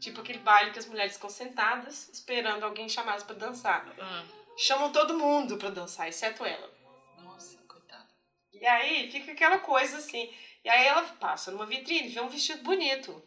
[0.00, 3.86] Tipo aquele baile que as mulheres ficam sentadas esperando alguém chamá-las para dançar.
[3.86, 4.44] Uhum.
[4.56, 6.70] Chamam todo mundo para dançar, exceto ela.
[7.18, 8.08] Nossa, coitada.
[8.52, 10.32] E aí fica aquela coisa assim.
[10.64, 13.22] E aí ela passa numa vitrine, vê um vestido bonito.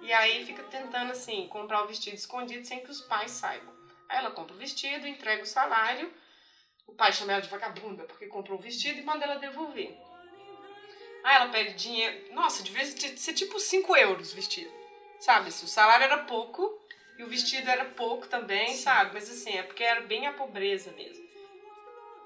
[0.00, 3.72] E aí fica tentando assim comprar o vestido escondido sem que os pais saibam.
[4.08, 6.12] Aí ela compra o vestido, entrega o salário.
[6.86, 9.96] O pai chama ela de vagabunda porque comprou o vestido e manda ela devolver.
[11.24, 12.34] Ah, ela pede dinheiro.
[12.34, 14.70] Nossa, devia ser tipo 5 euros o vestido.
[15.18, 15.50] Sabe?
[15.50, 16.78] Se o salário era pouco
[17.18, 18.82] e o vestido era pouco também, Sim.
[18.82, 19.14] sabe?
[19.14, 21.24] Mas assim, é porque era bem a pobreza mesmo.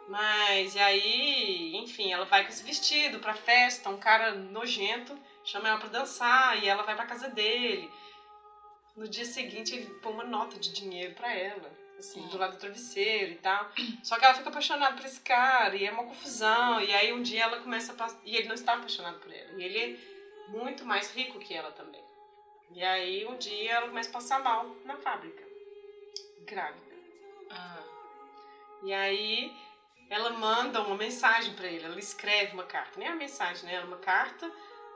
[0.09, 5.69] Mas, e aí, enfim, ela vai com esse vestido pra festa, um cara nojento chama
[5.69, 7.89] ela pra dançar e ela vai pra casa dele.
[8.97, 12.59] No dia seguinte, ele põe uma nota de dinheiro pra ela assim, do lado do
[12.59, 13.71] travesseiro e tal.
[14.03, 16.81] Só que ela fica apaixonada por esse cara e é uma confusão.
[16.81, 19.53] E aí um dia ela começa a E ele não está apaixonado por ela.
[19.57, 22.03] E ele é muito mais rico que ela também.
[22.71, 25.43] E aí um dia ela começa a passar mal na fábrica.
[26.45, 26.97] Grávida.
[27.51, 27.83] Ah.
[28.83, 29.53] E aí
[30.11, 31.85] ela manda uma mensagem para ele.
[31.85, 32.99] Ela escreve uma carta.
[32.99, 33.81] Nem a mensagem, né?
[33.81, 34.51] Uma carta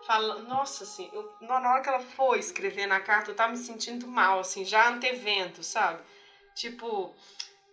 [0.06, 3.58] fala, nossa, assim, eu, na hora que ela foi escrever na carta, eu tava me
[3.58, 6.02] sentindo mal, assim, já antevendo, sabe?
[6.54, 7.14] Tipo,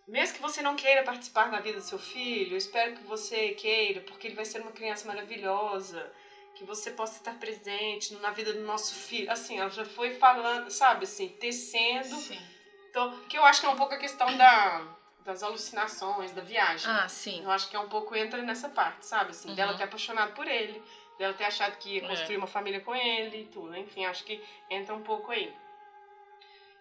[0.08, 3.50] mesmo que você não queira participar da vida do seu filho, eu espero que você
[3.50, 6.12] queira, porque ele vai ser uma criança maravilhosa,
[6.56, 9.32] que você possa estar presente na vida do nosso filho.
[9.32, 12.16] Assim, ela já foi falando, sabe, assim, tecendo.
[12.16, 12.42] Sim.
[12.90, 14.84] Então, que eu acho que é um pouco a questão da,
[15.24, 16.90] das alucinações, da viagem.
[16.90, 17.44] Ah, sim.
[17.44, 19.56] Eu acho que é um pouco entra nessa parte, sabe, assim, uhum.
[19.56, 20.82] dela ter apaixonado por ele,
[21.20, 22.38] dela ter achado que ia construir é.
[22.40, 23.78] uma família com ele e tudo.
[23.78, 25.54] Enfim, acho que entra um pouco aí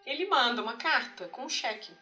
[0.09, 1.93] ele manda uma carta com um cheque.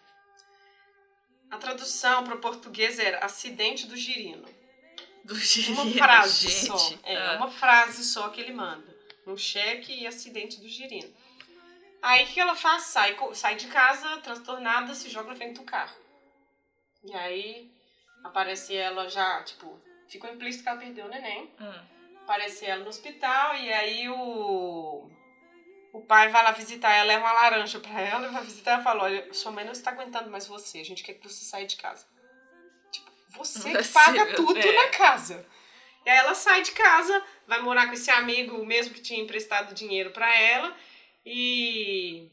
[1.50, 4.48] A tradução para o português era acidente do girino.
[5.24, 6.66] Do girino, Uma frase gente.
[6.66, 6.94] só.
[7.02, 7.36] É, ah.
[7.36, 8.96] uma frase só que ele manda.
[9.26, 11.12] Um cheque e acidente do girino.
[12.00, 12.84] Aí o que ela faz?
[12.84, 15.96] Sai, sai de casa, transtornada, se joga na frente do carro.
[17.02, 17.68] E aí
[18.22, 21.52] aparece ela já, tipo, ficou implícito que ela perdeu o neném.
[21.60, 21.86] Hum.
[22.22, 25.10] Aparece ela no hospital e aí o
[25.96, 28.84] o pai vai lá visitar ela, leva uma laranja para ela, e vai visitar e
[28.84, 31.66] fala: Olha, sua mãe não está aguentando mais você, a gente quer que você saia
[31.66, 32.06] de casa.
[32.92, 34.72] Tipo, você que paga tudo é.
[34.72, 35.46] na casa.
[36.04, 39.22] E aí ela sai de casa, vai morar com esse amigo, o mesmo que tinha
[39.22, 40.76] emprestado dinheiro para ela,
[41.24, 42.30] e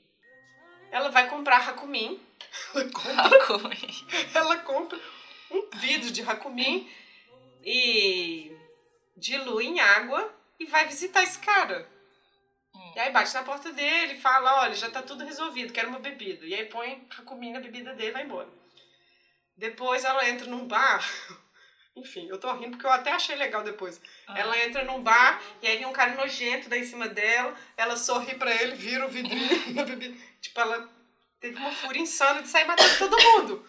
[0.92, 2.22] ela vai comprar Hakumin.
[2.76, 3.78] Ela compra,
[4.36, 5.00] ela compra
[5.50, 6.88] um vidro de Hakumin
[7.64, 8.56] e
[9.18, 11.92] dilui em água e vai visitar esse cara.
[12.96, 16.46] E aí bate na porta dele, fala, olha, já tá tudo resolvido, quero uma bebida.
[16.46, 18.50] E aí põe Hakumin na bebida dele e vai embora.
[19.58, 21.04] Depois ela entra num bar
[21.96, 24.02] enfim, eu tô rindo porque eu até achei legal depois.
[24.28, 24.40] Ah.
[24.40, 27.96] Ela entra num bar e aí vem um cara nojento daí em cima dela, ela
[27.96, 30.18] sorri pra ele, vira o vidrinho na bebida.
[30.42, 30.90] Tipo, ela
[31.40, 33.68] teve uma fúria insana de sair matando todo mundo.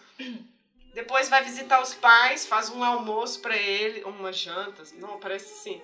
[0.94, 5.82] Depois vai visitar os pais, faz um almoço para ele, uma janta, não, parece assim,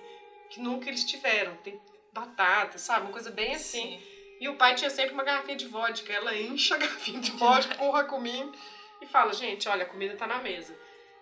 [0.49, 1.55] que nunca eles tiveram.
[1.57, 1.79] Tem
[2.11, 3.05] batata, sabe?
[3.05, 3.97] Uma coisa bem assim.
[3.99, 4.11] Sim.
[4.39, 6.11] E o pai tinha sempre uma garrafinha de vodka.
[6.11, 8.51] Ela enche a garrafinha de vodka, porra comigo
[9.01, 10.77] e fala: gente, olha, a comida tá na mesa.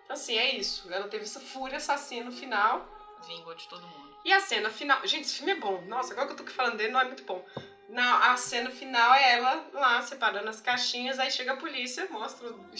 [0.08, 0.92] Assim, é isso.
[0.92, 2.88] Ela teve essa fúria assassina no final.
[3.26, 4.16] Vingou de todo mundo.
[4.24, 5.06] E a cena final.
[5.06, 5.82] Gente, esse filme é bom.
[5.82, 7.44] Nossa, agora que eu tô falando dele, não é muito bom.
[7.88, 12.48] Na, a cena final é ela lá separando as caixinhas, aí chega a polícia, mostra
[12.48, 12.70] o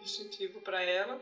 [0.00, 1.20] distintivo pra ela.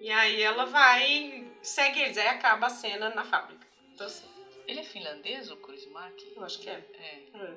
[0.00, 3.66] E aí ela vai, segue eles, aí acaba a cena na fábrica.
[3.92, 4.39] Então, assim.
[4.70, 6.16] Ele é finlandês, o Chris Mark?
[6.36, 6.80] Eu acho que é.
[6.98, 7.36] É.
[7.36, 7.54] é.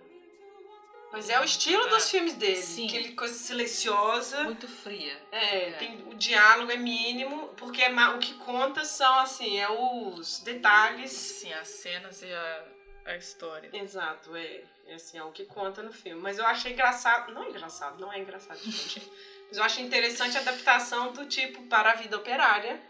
[1.11, 2.55] Mas é o estilo dos filmes dele.
[2.55, 2.87] Sim.
[2.87, 4.45] Aquele coisa silenciosa.
[4.45, 5.15] Muito fria.
[5.31, 5.71] É, é.
[5.73, 11.11] Tem, o diálogo é mínimo, porque é, o que conta são, assim, é os detalhes.
[11.11, 12.65] Sim, as cenas e a,
[13.05, 13.69] a história.
[13.71, 14.63] Exato, é.
[14.87, 16.19] É, assim, é o que conta no filme.
[16.19, 17.31] Mas eu achei engraçado.
[17.31, 18.99] Não é engraçado, não é engraçado, gente.
[19.49, 22.81] Mas eu achei interessante a adaptação do tipo para a vida operária.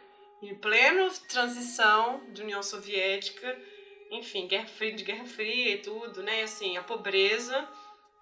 [0.41, 3.72] Em pleno transição de União Soviética.
[4.13, 6.43] Enfim, guerra fria, de Guerra Fria e tudo, né?
[6.43, 7.67] Assim, a pobreza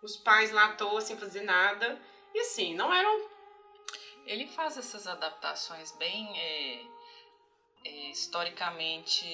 [0.02, 2.00] os pais lá à toa sem fazer nada.
[2.34, 3.30] E assim, não eram.
[4.26, 6.82] Ele faz essas adaptações bem é,
[7.86, 9.26] é, historicamente.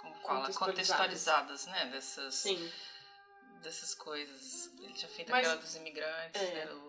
[0.00, 0.52] Como fala?
[0.52, 1.86] Contextualizadas, né?
[1.86, 2.72] Dessas, Sim.
[3.62, 4.70] dessas coisas.
[4.78, 6.66] Ele tinha feito Mas, aquela dos imigrantes, é.
[6.66, 6.80] né?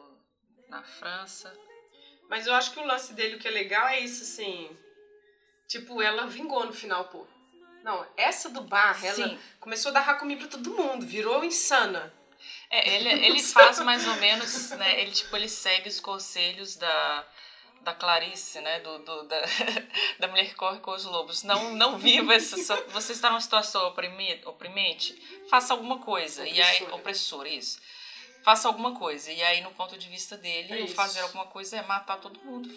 [0.69, 1.55] na França.
[2.27, 4.75] Mas eu acho que o lance dele, o que é legal é isso, assim.
[5.67, 7.27] Tipo, ela vingou no final, pô.
[7.85, 9.39] Não, essa do bar, ela Sim.
[9.59, 12.11] começou a dar Hakumi pra todo mundo, virou insana.
[12.67, 14.99] É, ele, ele faz mais ou menos, né?
[14.99, 17.27] Ele, tipo, ele segue os conselhos da,
[17.81, 18.79] da Clarice, né?
[18.79, 19.39] Do, do da,
[20.17, 21.43] da mulher que corre com os lobos.
[21.43, 22.57] Não, não viva essa.
[22.87, 25.13] Você está numa situação oprimente,
[25.47, 26.41] faça alguma coisa.
[26.41, 26.57] Opressora.
[26.57, 27.79] E aí, opressor, isso.
[28.43, 29.31] Faça alguma coisa.
[29.31, 32.67] E aí, no ponto de vista dele, é fazer alguma coisa é matar todo mundo.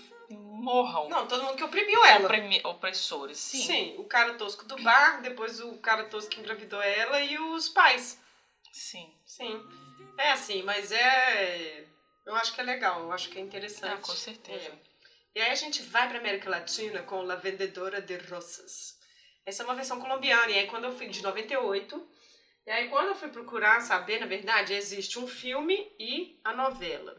[0.59, 1.09] Morram.
[1.09, 2.25] Não, todo mundo que oprimiu ela.
[2.25, 3.63] Oprimi, opressores, sim.
[3.63, 7.69] Sim, o cara tosco do bar, depois o cara tosco que engravidou ela e os
[7.69, 8.21] pais.
[8.73, 9.13] Sim.
[9.25, 9.63] Sim.
[10.19, 11.87] É assim, mas é.
[12.27, 13.93] Eu acho que é legal, eu acho que é interessante.
[13.93, 14.69] Ah, com certeza.
[14.69, 14.79] É.
[15.37, 18.99] E aí a gente vai para América Latina com La Vendedora de Rosas.
[19.47, 20.51] Essa é uma versão colombiana.
[20.51, 22.09] E aí quando eu fui de 98,
[22.67, 27.17] e aí quando eu fui procurar saber, na verdade, existe um filme e a novela.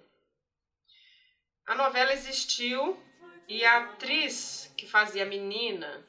[1.65, 3.01] A novela existiu
[3.49, 6.07] e a atriz que fazia a menina,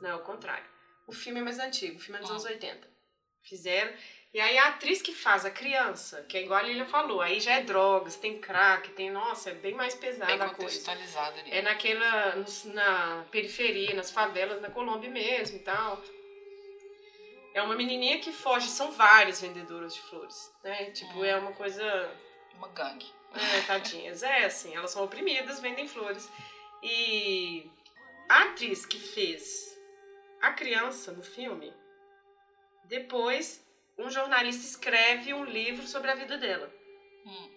[0.00, 0.64] não, é o contrário.
[1.06, 2.88] O filme é mais antigo, o filme é dos anos 80.
[3.42, 3.92] Fizeram.
[4.32, 7.38] E aí a atriz que faz a criança, que é igual a Lilia falou, aí
[7.38, 10.92] já é drogas, tem crack, tem, nossa, é bem mais pesada bem a coisa.
[10.92, 11.50] Ali.
[11.50, 12.36] É naquela,
[12.72, 16.00] na periferia, nas favelas, na Colômbia mesmo e tal.
[17.52, 20.92] É uma menininha que foge, são várias vendedoras de flores, né?
[20.92, 21.24] Tipo, hum.
[21.24, 22.10] é uma coisa...
[22.56, 23.12] Uma gangue.
[23.34, 24.22] É, tadinhas.
[24.22, 26.30] É, assim, elas são oprimidas, vendem flores.
[26.82, 27.70] E
[28.28, 29.78] a atriz que fez
[30.40, 31.72] a criança no filme,
[32.84, 33.64] depois
[33.98, 36.72] um jornalista escreve um livro sobre a vida dela.
[37.26, 37.50] Hum.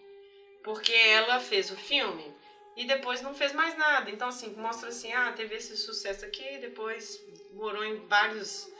[0.62, 2.34] Porque ela fez o filme
[2.76, 4.10] e depois não fez mais nada.
[4.10, 8.72] Então, assim, mostra assim, ah, teve esse sucesso aqui, depois morou em vários...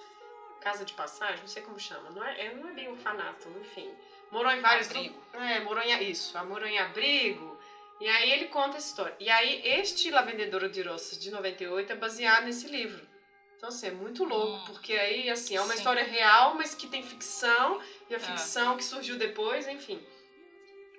[0.61, 2.09] Casa de passagem, não sei como chama.
[2.09, 3.95] Não é, não é bem um fanato, enfim.
[4.31, 4.89] Morou em vários...
[4.89, 5.23] Abrigo.
[5.35, 6.11] É, morou em...
[6.11, 7.54] Isso, morou em abrigo.
[8.01, 9.17] E aí ele conta a história.
[9.21, 13.15] E aí este La Vendedora de Rosas de 98 é baseado nesse livro.
[13.57, 15.79] Então, assim, é muito louco, hum, porque aí, assim, é uma sim.
[15.79, 17.81] história real, mas que tem ficção,
[18.11, 18.21] e a é.
[18.21, 20.05] ficção que surgiu depois, enfim.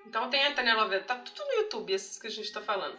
[0.08, 2.98] Então tem a telenovela, tá tudo no YouTube, esses que a gente tá falando.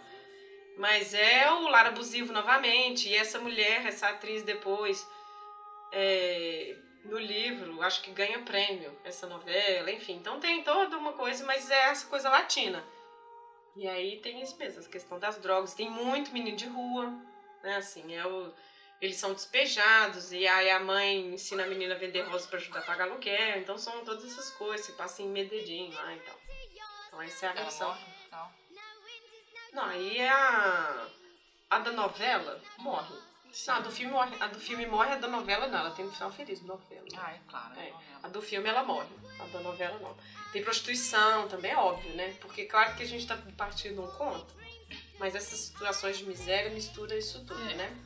[0.77, 5.05] Mas é o lar abusivo novamente, e essa mulher, essa atriz depois,
[5.91, 10.15] é, no livro, acho que ganha prêmio, essa novela, enfim.
[10.15, 12.85] Então tem toda uma coisa, mas é essa coisa latina.
[13.77, 15.75] E aí tem isso mesmo, a questão das drogas.
[15.75, 17.13] Tem muito menino de rua,
[17.63, 18.53] né, assim, é o
[19.01, 22.81] eles são despejados e aí a mãe ensina a menina a vender rosa para ajudar
[22.81, 23.59] a pagar aluguel.
[23.59, 26.41] Então são todas essas coisas, se passa em Medellín lá e tal.
[27.09, 27.89] Então essa é a versão.
[27.89, 28.51] Morre, não.
[29.73, 31.09] não, aí é a.
[31.69, 33.15] A da novela morre.
[33.67, 35.79] Não, a do, filme morre, a do filme morre, a da novela não.
[35.79, 37.07] Ela tem um final feliz novela.
[37.17, 37.79] Ah, é claro.
[37.81, 37.89] É.
[37.89, 37.93] É.
[38.23, 40.17] A do filme ela morre, a da novela não.
[40.53, 42.35] Tem prostituição também, é óbvio, né?
[42.41, 44.55] Porque claro que a gente tá partindo um conto,
[45.19, 47.75] mas essas situações de miséria mistura isso tudo, É.
[47.75, 47.97] né?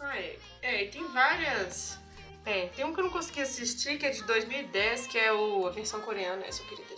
[0.00, 0.38] Ah, é.
[0.62, 1.98] É, e tem várias.
[2.44, 5.66] É, tem um que eu não consegui assistir, que é de 2010, que é o,
[5.66, 6.93] a versão coreana, essa eu queria ter.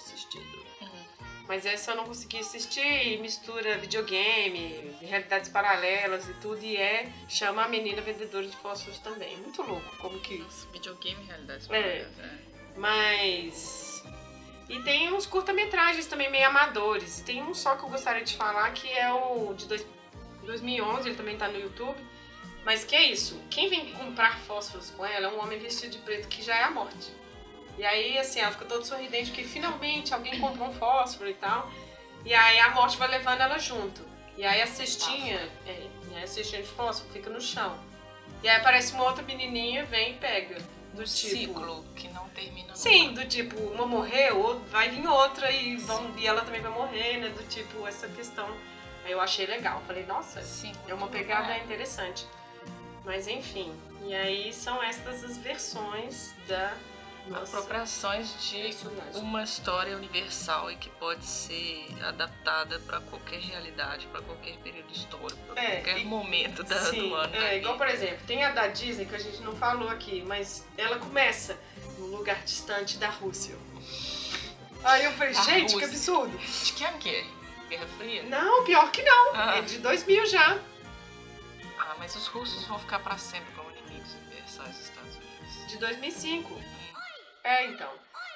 [1.49, 7.09] Mas essa eu não consegui assistir e mistura videogame, realidades paralelas e tudo, e é.
[7.29, 9.37] chama a menina vendedora de fósforos também.
[9.39, 10.39] Muito louco, como que.
[10.39, 11.69] Nossa, videogame realidade É.
[11.69, 12.39] paralelas, é.
[12.77, 14.03] Mas.
[14.69, 17.21] E tem uns curta-metragens também meio amadores.
[17.21, 19.87] Tem um só que eu gostaria de falar que é o de dois-
[20.43, 21.97] 2011, ele também tá no YouTube.
[22.65, 23.41] Mas que é isso?
[23.49, 26.65] Quem vem comprar fósforos com ela é um homem vestido de preto que já é
[26.65, 27.13] a morte.
[27.79, 31.71] E aí, assim, ela fica toda sorridente porque finalmente alguém comprou um fósforo e tal.
[32.25, 34.03] E aí a morte vai levando ela junto.
[34.37, 35.87] E aí a cestinha, é,
[36.23, 37.79] a cestinha de fósforo fica no chão.
[38.43, 40.59] E aí aparece uma outra menininha, vem e pega.
[40.93, 41.37] Do tipo.
[41.37, 46.15] Ciclo que não termina Sim, do tipo, uma morreu, ou vai vir outra e, vão,
[46.17, 47.29] e ela também vai morrer, né?
[47.29, 48.49] Do tipo, essa questão.
[49.05, 49.83] Aí eu achei legal.
[49.87, 52.27] Falei, nossa, Sim, é uma pegada interessante.
[53.05, 53.73] Mas enfim,
[54.05, 56.75] e aí são estas as versões da
[57.31, 59.21] nossa apropriações de personagem.
[59.21, 65.39] uma história universal e que pode ser adaptada para qualquer realidade, para qualquer período histórico,
[65.47, 67.35] para É, qualquer e- momento da, Sim, do ano.
[67.37, 70.67] é, igual por exemplo, tem a da Disney que a gente não falou aqui, mas
[70.77, 71.59] ela começa
[71.99, 73.57] num lugar distante da Rússia.
[74.85, 75.89] Aí eu falei, Da gente, que Rússia.
[75.89, 76.39] absurdo.
[76.39, 77.25] De que ano que é?
[77.69, 78.23] Guerra Fria?
[78.25, 79.35] Não, pior que não.
[79.35, 79.57] Ah.
[79.57, 80.59] É de 2000 já.
[81.79, 85.67] Ah, mas os russos vão ficar para sempre como inimigos universais dos Estados Unidos.
[85.69, 86.61] De 2005.
[87.47, 87.89] É, então.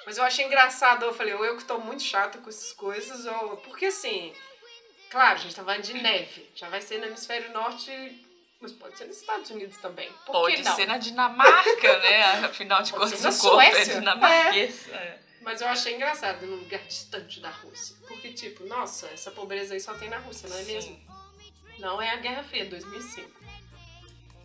[0.05, 3.25] Mas eu achei engraçado, eu falei, ou eu que tô muito chata com essas coisas,
[3.25, 3.57] ou.
[3.57, 4.33] Porque assim,
[5.09, 6.49] claro, a gente tá falando de neve.
[6.55, 7.91] Já vai ser no hemisfério norte,
[8.61, 10.09] mas pode ser nos Estados Unidos também.
[10.25, 12.45] Por Pode ser na Dinamarca, né?
[12.45, 14.89] Afinal de contas, o corpo é dinamarquês.
[14.89, 15.19] É.
[15.41, 17.95] Mas eu achei engraçado num lugar distante da Rússia.
[18.07, 20.73] Porque, tipo, nossa, essa pobreza aí só tem na Rússia, não é Sim.
[20.73, 21.01] mesmo?
[21.79, 23.41] Não é a Guerra Fria, 2005.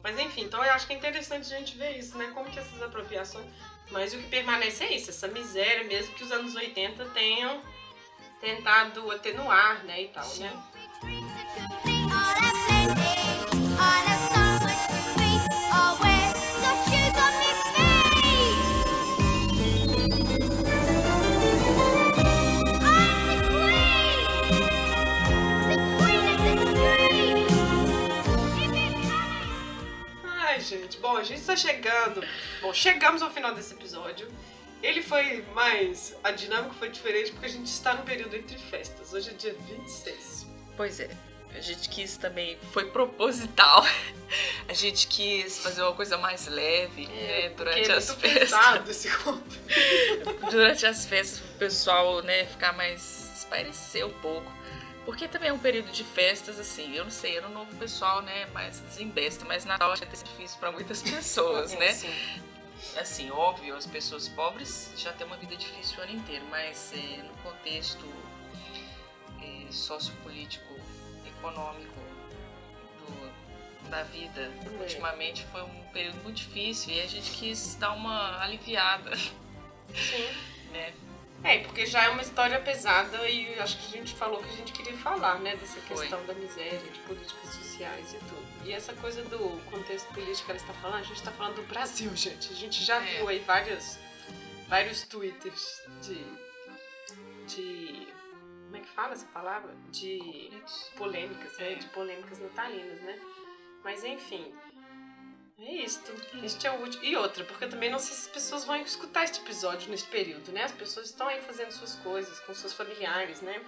[0.03, 2.31] Mas enfim, então eu acho que é interessante a gente ver isso, né?
[2.33, 3.47] Como que essas apropriações.
[3.91, 7.63] Mas o que permanece é isso, essa miséria mesmo que os anos 80 tenham
[8.41, 10.03] tentado atenuar, né?
[10.03, 10.45] E tal, Sim.
[10.45, 10.63] né?
[30.77, 32.23] Gente, bom, a gente tá chegando.
[32.61, 34.29] Bom, chegamos ao final desse episódio.
[34.83, 36.15] Ele foi mais.
[36.23, 39.13] A dinâmica foi diferente porque a gente está no período entre festas.
[39.13, 40.47] Hoje é dia 26.
[40.77, 41.11] Pois é.
[41.55, 43.83] A gente quis também, foi proposital.
[44.69, 47.49] A gente quis fazer uma coisa mais leve, né?
[47.51, 48.89] Durante é as muito festas.
[48.89, 49.57] esse conto.
[50.51, 53.31] Durante as festas, o pessoal, né, ficar mais.
[53.39, 54.56] espairecer um pouco.
[55.07, 58.45] Porque também é um período de festas, assim, eu não sei, ano novo pessoal, né,
[58.47, 61.93] mais desembesta, mas Natal acho que é difícil para muitas pessoas, É, né?
[61.93, 62.13] sim.
[62.99, 67.23] assim, óbvio, as pessoas pobres já têm uma vida difícil o ano inteiro, mas é,
[67.23, 68.05] no contexto
[69.41, 70.75] é, sociopolítico,
[71.25, 71.95] econômico
[72.99, 74.83] do- da vida, É.
[74.83, 80.29] ultimamente foi um período muito difícil e a gente quis dar uma aliviada, Sim.
[80.73, 80.93] né?
[81.47, 84.53] É, porque já é uma história pesada e acho que a gente falou que a
[84.57, 85.55] gente queria falar, né?
[85.57, 85.97] Dessa Foi.
[85.99, 88.47] questão da miséria, de políticas sociais e tudo.
[88.65, 89.39] E essa coisa do
[89.71, 92.53] contexto político que ela está falando, a gente está falando do Brasil, gente.
[92.53, 93.17] A gente já É.
[93.19, 93.99] viu aí várias,
[94.69, 96.25] vários twitters de.
[97.47, 98.09] de.
[98.65, 99.73] Como é que fala essa palavra?
[99.91, 100.51] De
[100.97, 101.73] polêmicas, né?
[101.73, 101.75] É.
[101.77, 103.19] De polêmicas natalinas, né?
[103.85, 104.53] Mas enfim.
[105.59, 106.01] É isso.
[106.45, 107.03] Este é o último.
[107.03, 110.05] E outra, porque eu também não sei se as pessoas vão escutar este episódio nesse
[110.05, 110.65] período, né?
[110.65, 113.61] As pessoas estão aí fazendo suas coisas com seus familiares, né?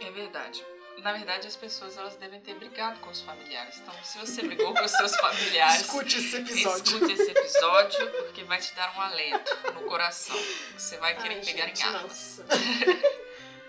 [0.00, 0.64] É verdade.
[0.98, 3.78] Na verdade, as pessoas elas devem ter brigado com os familiares.
[3.80, 6.94] Então, se você brigou com os seus familiares, Escute esse episódio.
[6.94, 10.36] Escute esse episódio, porque vai te dar um alento no coração.
[10.76, 12.02] Você vai querer Ai, pegar gente, em armas.
[12.42, 12.44] nossa.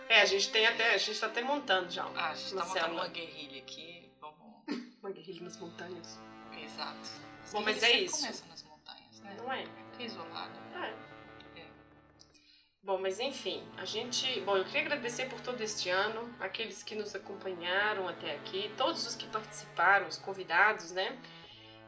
[0.10, 0.94] é, a gente tem até.
[0.94, 2.04] A gente tá até montando já.
[2.16, 3.02] Ah, a gente uma tá montando célula.
[3.04, 4.12] uma guerrilha aqui.
[4.20, 4.84] Vamos.
[5.02, 6.20] Uma guerrilha nas montanhas.
[6.62, 7.33] Exato.
[7.52, 8.18] Bom, mas é isso.
[8.18, 9.36] começam nas montanhas, né?
[9.38, 9.66] Não é?
[9.92, 10.60] Fica isolado.
[10.76, 11.60] É.
[11.60, 11.66] É.
[12.82, 14.42] Bom, mas enfim, a gente.
[14.42, 19.06] Bom, eu queria agradecer por todo este ano, aqueles que nos acompanharam até aqui, todos
[19.06, 21.18] os que participaram, os convidados, né?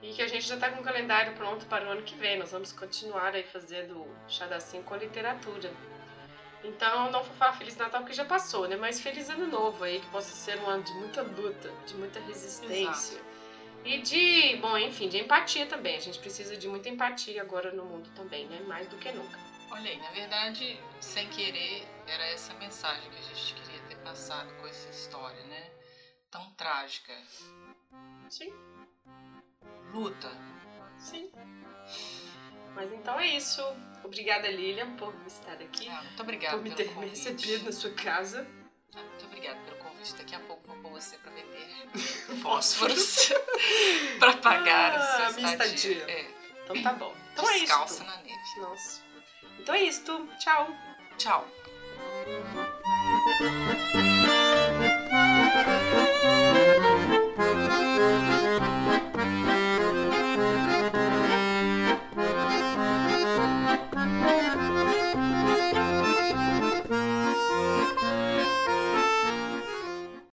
[0.02, 2.38] E que a gente já tá com o calendário pronto para o ano que vem.
[2.38, 5.72] Nós vamos continuar aí fazendo Chá da com literatura.
[6.64, 8.76] Então, não vou falar Feliz Natal porque já passou, né?
[8.76, 12.20] Mas Feliz Ano Novo aí, que possa ser um ano de muita luta, de muita
[12.22, 13.22] resistência.
[13.86, 15.96] E de, bom, enfim, de empatia também.
[15.96, 18.60] A gente precisa de muita empatia agora no mundo também, né?
[18.62, 19.40] Mais do que nunca.
[19.70, 24.52] Olha aí, na verdade, sem querer, era essa mensagem que a gente queria ter passado
[24.60, 25.70] com essa história, né?
[26.32, 27.14] Tão trágica.
[28.30, 28.52] Sim.
[29.94, 30.32] Luta.
[30.98, 31.32] Sim.
[32.74, 33.62] Mas então é isso.
[34.04, 35.88] Obrigada, Lilian, por estar aqui.
[35.88, 37.30] Ah, muito obrigada por me pelo ter convite.
[37.30, 38.48] recebido na sua casa.
[38.94, 39.85] Ah, muito obrigada pelo convite.
[40.14, 41.88] Daqui a pouco vou com você para vender
[42.42, 43.32] fósforos
[44.20, 45.74] para pagar ah, a sua estadia.
[45.74, 46.06] estadia.
[46.08, 46.26] É.
[46.64, 47.14] Então tá bom.
[47.34, 48.06] Então Descalça é isso.
[48.06, 48.60] na neve.
[48.60, 49.02] Nossa.
[49.60, 50.70] Então é isso Tchau.
[51.18, 51.48] Tchau.